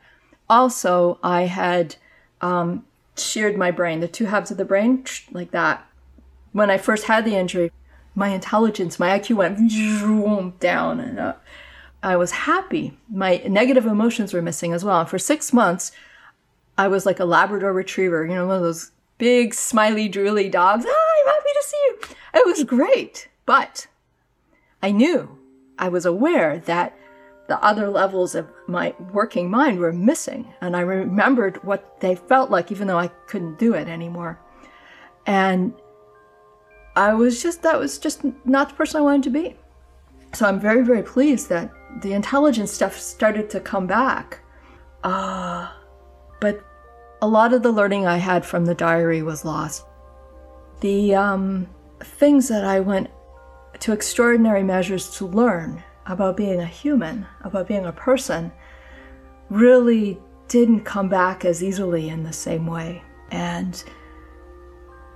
also, 0.50 1.20
I 1.22 1.44
had 1.44 1.98
um, 2.40 2.86
sheared 3.18 3.58
my 3.58 3.70
brain, 3.70 4.00
the 4.00 4.08
two 4.08 4.26
halves 4.26 4.50
of 4.50 4.58
the 4.58 4.66
brain, 4.66 5.04
like 5.32 5.52
that. 5.52 5.86
When 6.54 6.72
I 6.72 6.78
first 6.78 7.06
had 7.06 7.26
the 7.26 7.36
injury, 7.36 7.72
my 8.16 8.30
intelligence, 8.30 8.98
my 8.98 9.20
IQ 9.20 9.36
went 9.36 10.60
down 10.60 11.02
and 11.02 11.20
up. 11.20 11.44
I 12.02 12.16
was 12.16 12.32
happy. 12.32 12.98
My 13.10 13.38
negative 13.48 13.86
emotions 13.86 14.34
were 14.34 14.42
missing 14.42 14.74
as 14.74 14.86
well. 14.86 15.02
And 15.02 15.10
for 15.10 15.20
six 15.20 15.52
months, 15.52 15.92
I 16.78 16.88
was 16.88 17.06
like 17.06 17.20
a 17.20 17.26
Labrador 17.26 17.74
retriever, 17.74 18.26
you 18.26 18.36
know, 18.36 18.48
one 18.48 18.56
of 18.58 18.62
those 18.62 18.92
big 19.18 19.54
smiley 19.54 20.10
drooly 20.10 20.50
dogs. 20.50 20.86
Ah, 20.88 20.92
I'm 20.92 21.28
happy 21.28 21.50
to 21.54 21.64
see 21.66 21.78
you. 21.88 22.00
It 22.36 22.46
was 22.46 22.64
great. 22.64 23.28
But 23.46 23.88
I 24.82 24.92
knew, 24.92 25.38
I 25.78 25.90
was 25.90 26.06
aware 26.06 26.60
that 26.60 26.98
the 27.48 27.62
other 27.64 27.90
levels 27.90 28.36
of 28.36 28.48
my 28.68 28.94
working 29.12 29.50
mind 29.50 29.80
were 29.80 29.92
missing. 29.92 30.54
And 30.62 30.78
I 30.78 30.82
remembered 30.82 31.62
what 31.64 32.00
they 32.00 32.16
felt 32.16 32.50
like, 32.50 32.72
even 32.72 32.88
though 32.88 33.00
I 33.00 33.08
couldn't 33.28 33.60
do 33.60 33.74
it 33.74 33.90
anymore. 33.90 34.40
And 35.26 35.74
I 36.96 37.14
was 37.14 37.44
just, 37.44 37.62
that 37.64 37.78
was 37.78 37.98
just 37.98 38.22
not 38.46 38.70
the 38.70 38.76
person 38.76 39.00
I 39.00 39.04
wanted 39.04 39.24
to 39.24 39.30
be. 39.32 39.58
So 40.34 40.46
I'm 40.46 40.60
very, 40.60 40.84
very 40.84 41.04
pleased 41.04 41.50
that 41.50 41.72
the 42.02 42.14
intelligence 42.14 42.72
stuff 42.72 42.98
started 42.98 43.50
to 43.52 43.60
come 43.60 43.88
back. 43.88 44.42
Uh, 45.04 45.70
but 46.40 46.64
a 47.22 47.28
lot 47.28 47.54
of 47.54 47.64
the 47.64 47.72
learning 47.72 48.06
I 48.06 48.18
had 48.18 48.46
from 48.46 48.66
the 48.66 48.76
diary 48.76 49.22
was 49.22 49.46
lost. 49.46 49.86
The 50.82 51.16
um, 51.16 51.68
things 52.00 52.48
that 52.48 52.64
I 52.64 52.80
went 52.80 53.10
to 53.80 53.92
extraordinary 53.92 54.64
measures 54.64 55.10
to 55.18 55.26
learn 55.26 55.84
about 56.06 56.38
being 56.38 56.60
a 56.60 56.66
human, 56.66 57.26
about 57.42 57.68
being 57.68 57.86
a 57.86 57.92
person, 57.92 58.52
really 59.50 60.20
didn't 60.48 60.82
come 60.82 61.10
back 61.10 61.46
as 61.46 61.64
easily 61.64 62.10
in 62.10 62.24
the 62.24 62.34
same 62.34 62.66
way. 62.66 63.02
And 63.32 63.84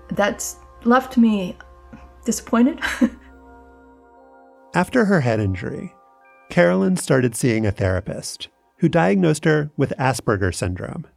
that's 0.09 0.57
left 0.83 1.17
me 1.17 1.57
disappointed. 2.25 2.79
After 4.75 5.05
her 5.05 5.21
head 5.21 5.39
injury, 5.39 5.93
Carolyn 6.53 6.95
started 6.95 7.35
seeing 7.35 7.65
a 7.65 7.71
therapist 7.71 8.47
who 8.77 8.87
diagnosed 8.87 9.43
her 9.43 9.71
with 9.75 9.91
Asperger's 9.97 10.57
syndrome. 10.57 11.07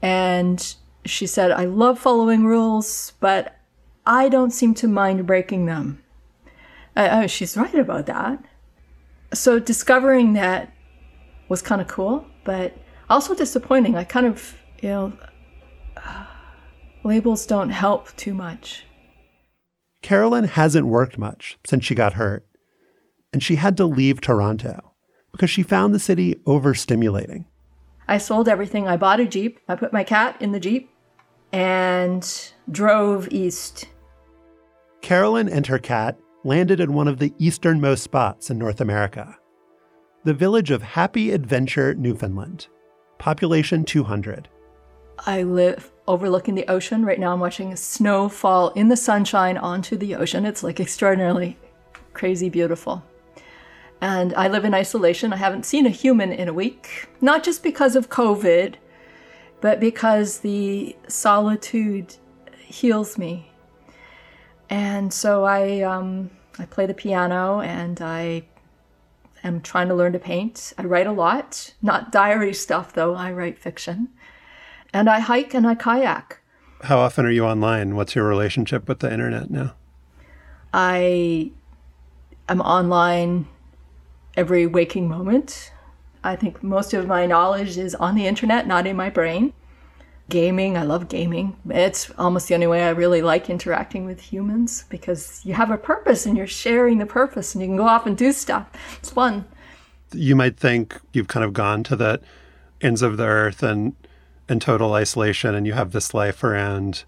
And 0.00 0.74
she 1.04 1.26
said, 1.26 1.50
I 1.50 1.66
love 1.66 1.98
following 1.98 2.46
rules, 2.46 3.12
but 3.20 3.58
I 4.06 4.30
don't 4.30 4.50
seem 4.50 4.72
to 4.76 4.88
mind 4.88 5.26
breaking 5.26 5.66
them. 5.66 6.02
Uh, 6.96 7.26
she's 7.26 7.54
right 7.54 7.74
about 7.74 8.06
that. 8.06 8.42
So 9.34 9.58
discovering 9.58 10.32
that 10.32 10.72
was 11.50 11.60
kind 11.60 11.82
of 11.82 11.86
cool, 11.88 12.24
but 12.44 12.74
also 13.10 13.34
disappointing. 13.34 13.94
I 13.94 14.04
kind 14.04 14.24
of, 14.24 14.56
you 14.80 14.88
know, 14.88 15.12
uh, 15.98 16.24
labels 17.04 17.44
don't 17.44 17.68
help 17.68 18.16
too 18.16 18.32
much. 18.32 18.86
Carolyn 20.00 20.44
hasn't 20.44 20.86
worked 20.86 21.18
much 21.18 21.58
since 21.66 21.84
she 21.84 21.94
got 21.94 22.14
hurt, 22.14 22.47
and 23.32 23.42
she 23.42 23.56
had 23.56 23.76
to 23.76 23.84
leave 23.84 24.20
Toronto 24.20 24.92
because 25.32 25.50
she 25.50 25.62
found 25.62 25.94
the 25.94 25.98
city 25.98 26.36
overstimulating. 26.46 27.44
I 28.06 28.18
sold 28.18 28.48
everything. 28.48 28.88
I 28.88 28.96
bought 28.96 29.20
a 29.20 29.26
Jeep. 29.26 29.60
I 29.68 29.76
put 29.76 29.92
my 29.92 30.04
cat 30.04 30.36
in 30.40 30.52
the 30.52 30.60
Jeep 30.60 30.90
and 31.52 32.52
drove 32.70 33.28
east. 33.30 33.86
Carolyn 35.02 35.48
and 35.48 35.66
her 35.66 35.78
cat 35.78 36.18
landed 36.44 36.80
in 36.80 36.92
one 36.94 37.08
of 37.08 37.18
the 37.18 37.34
easternmost 37.38 38.02
spots 38.02 38.50
in 38.50 38.58
North 38.58 38.80
America 38.80 39.36
the 40.24 40.34
village 40.34 40.70
of 40.70 40.82
Happy 40.82 41.30
Adventure, 41.30 41.94
Newfoundland, 41.94 42.66
population 43.18 43.84
200. 43.84 44.48
I 45.20 45.42
live 45.42 45.90
overlooking 46.06 46.54
the 46.54 46.66
ocean. 46.68 47.04
Right 47.04 47.18
now, 47.18 47.32
I'm 47.32 47.40
watching 47.40 47.74
snow 47.76 48.28
fall 48.28 48.70
in 48.70 48.88
the 48.88 48.96
sunshine 48.96 49.56
onto 49.56 49.96
the 49.96 50.16
ocean. 50.16 50.44
It's 50.44 50.62
like 50.62 50.80
extraordinarily 50.80 51.56
crazy 52.12 52.50
beautiful. 52.50 53.02
And 54.00 54.32
I 54.34 54.48
live 54.48 54.64
in 54.64 54.74
isolation. 54.74 55.32
I 55.32 55.36
haven't 55.36 55.66
seen 55.66 55.86
a 55.86 55.90
human 55.90 56.32
in 56.32 56.48
a 56.48 56.52
week, 56.52 57.08
not 57.20 57.42
just 57.42 57.62
because 57.62 57.96
of 57.96 58.10
COVID, 58.10 58.74
but 59.60 59.80
because 59.80 60.40
the 60.40 60.96
solitude 61.08 62.14
heals 62.58 63.18
me. 63.18 63.50
And 64.70 65.12
so 65.12 65.44
I, 65.44 65.80
um, 65.80 66.30
I 66.58 66.66
play 66.66 66.86
the 66.86 66.94
piano 66.94 67.60
and 67.60 68.00
I 68.00 68.44
am 69.42 69.60
trying 69.60 69.88
to 69.88 69.94
learn 69.94 70.12
to 70.12 70.18
paint. 70.18 70.72
I 70.78 70.82
write 70.82 71.06
a 71.06 71.12
lot, 71.12 71.74
not 71.82 72.12
diary 72.12 72.54
stuff 72.54 72.92
though, 72.92 73.14
I 73.14 73.32
write 73.32 73.58
fiction. 73.58 74.08
And 74.92 75.08
I 75.08 75.20
hike 75.20 75.54
and 75.54 75.66
I 75.66 75.74
kayak. 75.74 76.40
How 76.82 76.98
often 76.98 77.26
are 77.26 77.30
you 77.30 77.44
online? 77.44 77.96
What's 77.96 78.14
your 78.14 78.26
relationship 78.26 78.88
with 78.88 79.00
the 79.00 79.12
internet 79.12 79.50
now? 79.50 79.74
I 80.72 81.50
am 82.48 82.60
online 82.60 83.48
every 84.36 84.66
waking 84.66 85.08
moment. 85.08 85.72
I 86.24 86.36
think 86.36 86.62
most 86.62 86.94
of 86.94 87.06
my 87.06 87.26
knowledge 87.26 87.78
is 87.78 87.94
on 87.94 88.14
the 88.14 88.26
internet, 88.26 88.66
not 88.66 88.86
in 88.86 88.96
my 88.96 89.10
brain. 89.10 89.52
Gaming, 90.28 90.76
I 90.76 90.82
love 90.82 91.08
gaming. 91.08 91.56
It's 91.70 92.10
almost 92.18 92.48
the 92.48 92.54
only 92.54 92.66
way 92.66 92.84
I 92.84 92.90
really 92.90 93.22
like 93.22 93.48
interacting 93.48 94.04
with 94.04 94.20
humans 94.20 94.84
because 94.90 95.40
you 95.44 95.54
have 95.54 95.70
a 95.70 95.78
purpose 95.78 96.26
and 96.26 96.36
you're 96.36 96.46
sharing 96.46 96.98
the 96.98 97.06
purpose 97.06 97.54
and 97.54 97.62
you 97.62 97.68
can 97.68 97.76
go 97.76 97.86
off 97.86 98.06
and 98.06 98.16
do 98.16 98.32
stuff. 98.32 98.68
It's 98.98 99.10
fun. 99.10 99.46
You 100.12 100.36
might 100.36 100.58
think 100.58 101.00
you've 101.12 101.28
kind 101.28 101.44
of 101.44 101.52
gone 101.52 101.82
to 101.84 101.96
the 101.96 102.20
ends 102.80 103.00
of 103.00 103.16
the 103.16 103.24
earth 103.24 103.62
and 103.62 103.94
in 104.48 104.60
total 104.60 104.94
isolation 104.94 105.54
and 105.54 105.66
you 105.66 105.72
have 105.72 105.92
this 105.92 106.12
life 106.12 106.42
around 106.44 107.04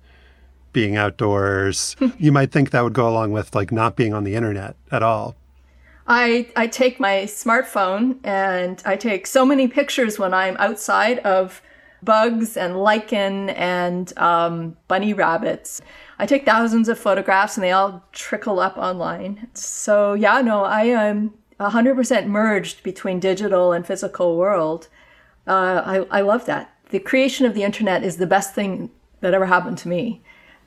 being 0.73 0.97
outdoors. 0.97 1.97
you 2.19 2.33
might 2.33 2.53
think 2.53 2.71
that 2.71 2.83
would 2.83 2.93
go 2.93 3.09
along 3.09 3.33
with 3.33 3.55
like 3.55 3.73
not 3.73 3.97
being 3.97 4.15
on 4.15 4.25
the 4.25 4.35
internet 4.35 4.77
at 4.91 5.03
all. 5.03 5.37
I, 6.07 6.51
I 6.57 6.67
take 6.67 6.99
my 6.99 7.25
smartphone 7.27 8.19
and 8.25 8.83
I 8.85 8.97
take 8.97 9.27
so 9.27 9.45
many 9.45 9.69
pictures 9.69 10.19
when 10.19 10.35
I'm 10.35 10.57
outside 10.59 11.19
of 11.21 11.63
bugs 12.03 12.57
and 12.57 12.77
lichen 12.77 13.51
and 13.51 14.17
um, 14.19 14.77
bunny 14.89 15.13
rabbits. 15.13 15.81
I 16.19 16.27
take 16.27 16.45
thousands 16.45 16.89
of 16.89 16.99
photographs 16.99 17.57
and 17.57 17.65
they 17.65 17.73
all 17.73 18.05
trickle 18.13 18.61
up 18.61 18.77
online. 18.77 19.49
So, 19.55 20.15
yeah, 20.15 20.41
no, 20.41 20.65
I 20.65 20.85
am 20.85 21.35
100% 21.59 22.27
merged 22.27 22.83
between 22.83 23.21
digital 23.21 23.73
and 23.73 23.87
physical 23.87 24.37
world. 24.37 24.89
Uh, 25.47 26.05
I, 26.11 26.19
I 26.19 26.21
love 26.23 26.47
that. 26.47 26.75
The 26.91 26.99
creation 26.99 27.47
of 27.47 27.55
the 27.55 27.63
internet 27.63 28.03
is 28.03 28.17
the 28.17 28.27
best 28.27 28.55
thing 28.55 28.91
that 29.21 29.35
ever 29.35 29.47
happened 29.47 29.79
to 29.79 29.89
me. 29.89 30.23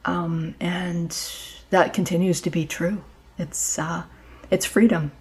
Um, 0.06 0.56
and 0.60 1.18
that 1.70 1.94
continues 1.94 2.42
to 2.42 2.50
be 2.50 2.66
true. 2.66 3.04
It's, 3.38 3.80
uh, 3.80 4.04
it's 4.52 4.66
freedom. 4.66 5.12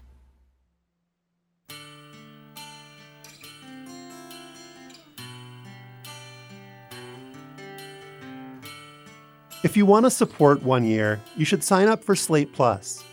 If 9.65 9.77
you 9.77 9.87
want 9.87 10.07
to 10.07 10.11
support 10.11 10.65
One 10.65 10.85
Year, 10.85 11.21
you 11.37 11.45
should 11.45 11.63
sign 11.63 11.87
up 11.87 12.03
for 12.03 12.17
Slate 12.17 12.53
Plus. 12.53 13.05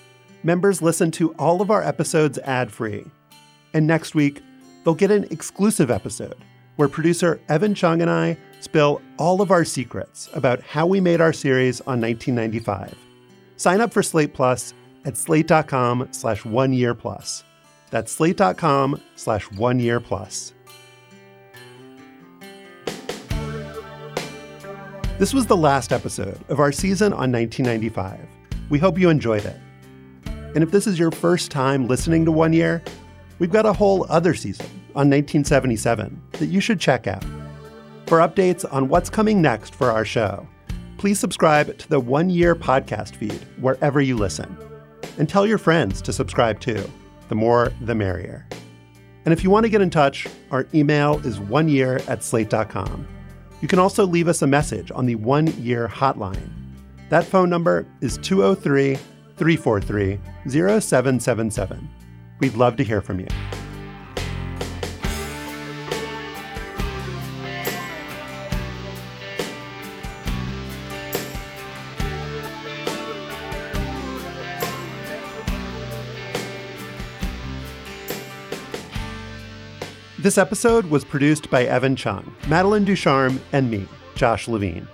Members 0.42 0.82
listen 0.82 1.12
to 1.12 1.32
all 1.34 1.62
of 1.62 1.70
our 1.70 1.84
episodes 1.84 2.40
ad 2.40 2.72
free. 2.72 3.06
And 3.76 3.86
next 3.86 4.16
week, 4.16 4.42
they'll 4.84 4.96
get 4.96 5.12
an 5.12 5.26
exclusive 5.26 5.92
episode 5.92 6.38
where 6.78 6.88
producer 6.88 7.40
Evan 7.50 7.76
Chung 7.76 8.02
and 8.02 8.10
I 8.10 8.36
spill 8.62 9.00
all 9.18 9.44
of 9.44 9.52
our 9.52 9.64
secrets 9.64 10.28
about 10.34 10.60
how 10.62 10.88
we 10.88 11.00
made 11.00 11.22
our 11.22 11.34
series 11.34 11.82
on 11.82 12.02
1995. 12.02 12.98
Sign 13.58 13.80
up 13.80 13.94
for 13.94 14.02
Slate 14.02 14.34
Plus 14.34 14.74
at 15.06 15.18
slate.com 15.18 16.08
slash 16.10 16.46
one 16.46 16.74
year 16.74 16.96
plus. 16.96 17.44
That's 17.92 18.12
slate.com 18.12 19.00
slash 19.16 19.52
one 19.52 19.80
year 19.80 20.00
plus. 20.00 20.54
This 25.20 25.34
was 25.34 25.48
the 25.48 25.58
last 25.58 25.92
episode 25.92 26.40
of 26.48 26.62
our 26.62 26.72
season 26.72 27.12
on 27.12 27.30
1995. 27.30 28.26
We 28.70 28.80
hope 28.80 28.98
you 28.98 29.10
enjoyed 29.10 29.44
it. 29.44 29.58
And 30.26 30.64
if 30.64 30.72
this 30.72 30.88
is 30.88 30.98
your 30.98 31.12
first 31.12 31.52
time 31.52 31.90
listening 31.90 32.24
to 32.24 32.32
One 32.32 32.54
Year, 32.54 32.82
we've 33.38 33.52
got 33.52 33.66
a 33.66 33.74
whole 33.74 34.06
other 34.08 34.34
season 34.34 34.68
on 34.96 35.10
1977 35.10 36.22
that 36.32 36.46
you 36.46 36.62
should 36.62 36.80
check 36.80 37.06
out. 37.06 37.26
For 38.06 38.20
updates 38.20 38.64
on 38.74 38.88
what's 38.88 39.10
coming 39.10 39.42
next 39.42 39.76
for 39.76 39.92
our 39.92 40.06
show, 40.06 40.48
please 40.98 41.20
subscribe 41.20 41.78
to 41.78 41.90
the 41.90 42.00
One 42.00 42.30
Year 42.30 42.56
podcast 42.56 43.18
feed 43.18 43.46
wherever 43.60 44.00
you 44.00 44.16
listen. 44.16 44.58
And 45.18 45.28
tell 45.28 45.46
your 45.46 45.58
friends 45.58 46.02
to 46.04 46.14
subscribe 46.14 46.62
too. 46.62 46.90
The 47.28 47.36
more, 47.36 47.74
the 47.82 47.94
merrier. 47.94 48.48
And 49.26 49.34
if 49.34 49.44
you 49.44 49.50
want 49.50 49.66
to 49.66 49.70
get 49.70 49.82
in 49.82 49.90
touch, 49.90 50.28
our 50.50 50.66
email 50.74 51.20
is 51.28 51.40
oneyear 51.40 52.08
at 52.08 52.24
slate.com. 52.24 53.06
You 53.62 53.68
can 53.68 53.80
also 53.80 54.06
leave 54.06 54.28
us 54.28 54.42
a 54.42 54.48
message 54.48 54.92
on 54.92 55.06
the 55.06 55.16
one 55.16 55.48
year 55.62 55.88
hotline. 55.88 56.50
That 57.10 57.26
phone 57.26 57.50
number 57.50 57.86
is 58.02 58.18
203 58.20 58.96
343 59.38 60.20
0777. 60.48 61.90
We'd 62.40 62.56
love 62.56 62.76
to 62.78 62.84
hear 62.84 63.02
from 63.02 63.20
you. 63.20 63.28
This 80.20 80.38
episode 80.38 80.86
was 80.88 81.06
produced 81.06 81.50
by 81.50 81.64
Evan 81.64 81.96
Chung, 81.96 82.36
Madeline 82.50 82.84
Ducharme, 82.84 83.40
and 83.54 83.72
me, 83.72 83.88
Josh 84.16 84.50
Levin. 84.50 84.86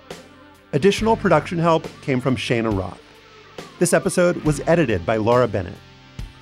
Additional 0.72 1.16
production 1.16 1.58
help 1.58 1.84
came 2.00 2.20
from 2.20 2.36
Shana 2.36 2.72
Roth. 2.78 3.02
This 3.80 3.92
episode 3.92 4.36
was 4.44 4.60
edited 4.68 5.04
by 5.04 5.16
Laura 5.16 5.48
Bennett. 5.48 5.74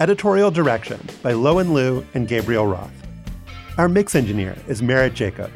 Editorial 0.01 0.51
direction 0.51 1.01
by 1.23 1.33
Lowen 1.33 1.73
Liu 1.73 2.07
and 2.13 2.29
Gabriel 2.29 2.67
Roth. 2.67 2.93
Our 3.79 3.89
mix 3.89 4.15
engineer 4.15 4.55
is 4.69 4.83
Merritt 4.83 5.15
Jacob. 5.15 5.51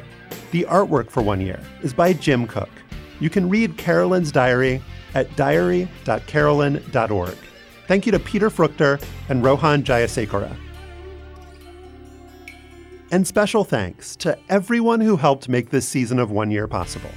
The 0.49 0.63
artwork 0.63 1.11
for 1.11 1.21
One 1.21 1.39
Year 1.39 1.59
is 1.83 1.93
by 1.93 2.13
Jim 2.13 2.47
Cook. 2.47 2.71
You 3.19 3.29
can 3.29 3.47
read 3.47 3.77
Carolyn's 3.77 4.31
diary 4.31 4.81
at 5.13 5.35
diary.carolyn.org. 5.35 7.37
Thank 7.87 8.07
you 8.07 8.11
to 8.11 8.19
Peter 8.19 8.49
Fruchter 8.49 8.99
and 9.29 9.43
Rohan 9.43 9.83
Jayasekara. 9.83 10.57
And 13.11 13.25
special 13.25 13.63
thanks 13.63 14.15
to 14.17 14.37
everyone 14.49 15.01
who 15.01 15.17
helped 15.17 15.49
make 15.49 15.71
this 15.71 15.87
season 15.87 16.19
of 16.19 16.29
One 16.29 16.51
Year 16.51 16.67
possible. 16.67 17.09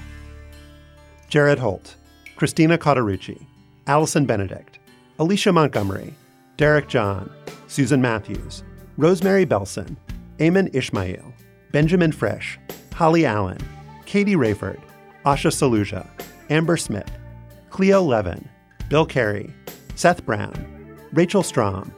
Jared 1.28 1.58
Holt, 1.58 1.96
Christina 2.36 2.78
Cauterucci, 2.78 3.44
Allison 3.86 4.24
Benedikt, 4.26 4.78
Alicia 5.18 5.52
Montgomery, 5.52 6.14
Derek 6.56 6.88
John, 6.88 7.30
Susan 7.66 8.00
Matthews, 8.00 8.64
Rosemary 8.96 9.44
Belson, 9.44 9.96
Eamon 10.38 10.74
Ishmael, 10.74 11.30
Benjamin 11.72 12.12
Frisch, 12.12 12.58
Holly 12.94 13.26
Allen, 13.26 13.58
Katie 14.06 14.34
Rayford, 14.34 14.80
Asha 15.26 15.50
Saluja, 15.50 16.06
Amber 16.48 16.78
Smith, 16.78 17.10
Cleo 17.68 18.02
Levin, 18.02 18.48
Bill 18.88 19.04
Carey, 19.04 19.52
Seth 19.94 20.24
Brown, 20.24 20.96
Rachel 21.12 21.42
Strom, 21.42 21.92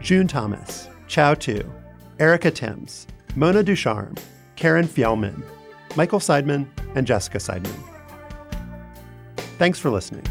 June 0.00 0.26
Thomas, 0.26 0.88
Chau 1.06 1.34
Tu, 1.34 1.62
Erica 2.18 2.50
Timms, 2.50 3.06
Mona 3.38 3.62
Ducharme, 3.62 4.14
Karen 4.56 4.86
Fjellman, 4.86 5.44
Michael 5.94 6.20
Seidman, 6.20 6.66
and 6.94 7.06
Jessica 7.06 7.36
Seidman. 7.36 7.78
Thanks 9.58 9.78
for 9.78 9.90
listening. 9.90 10.24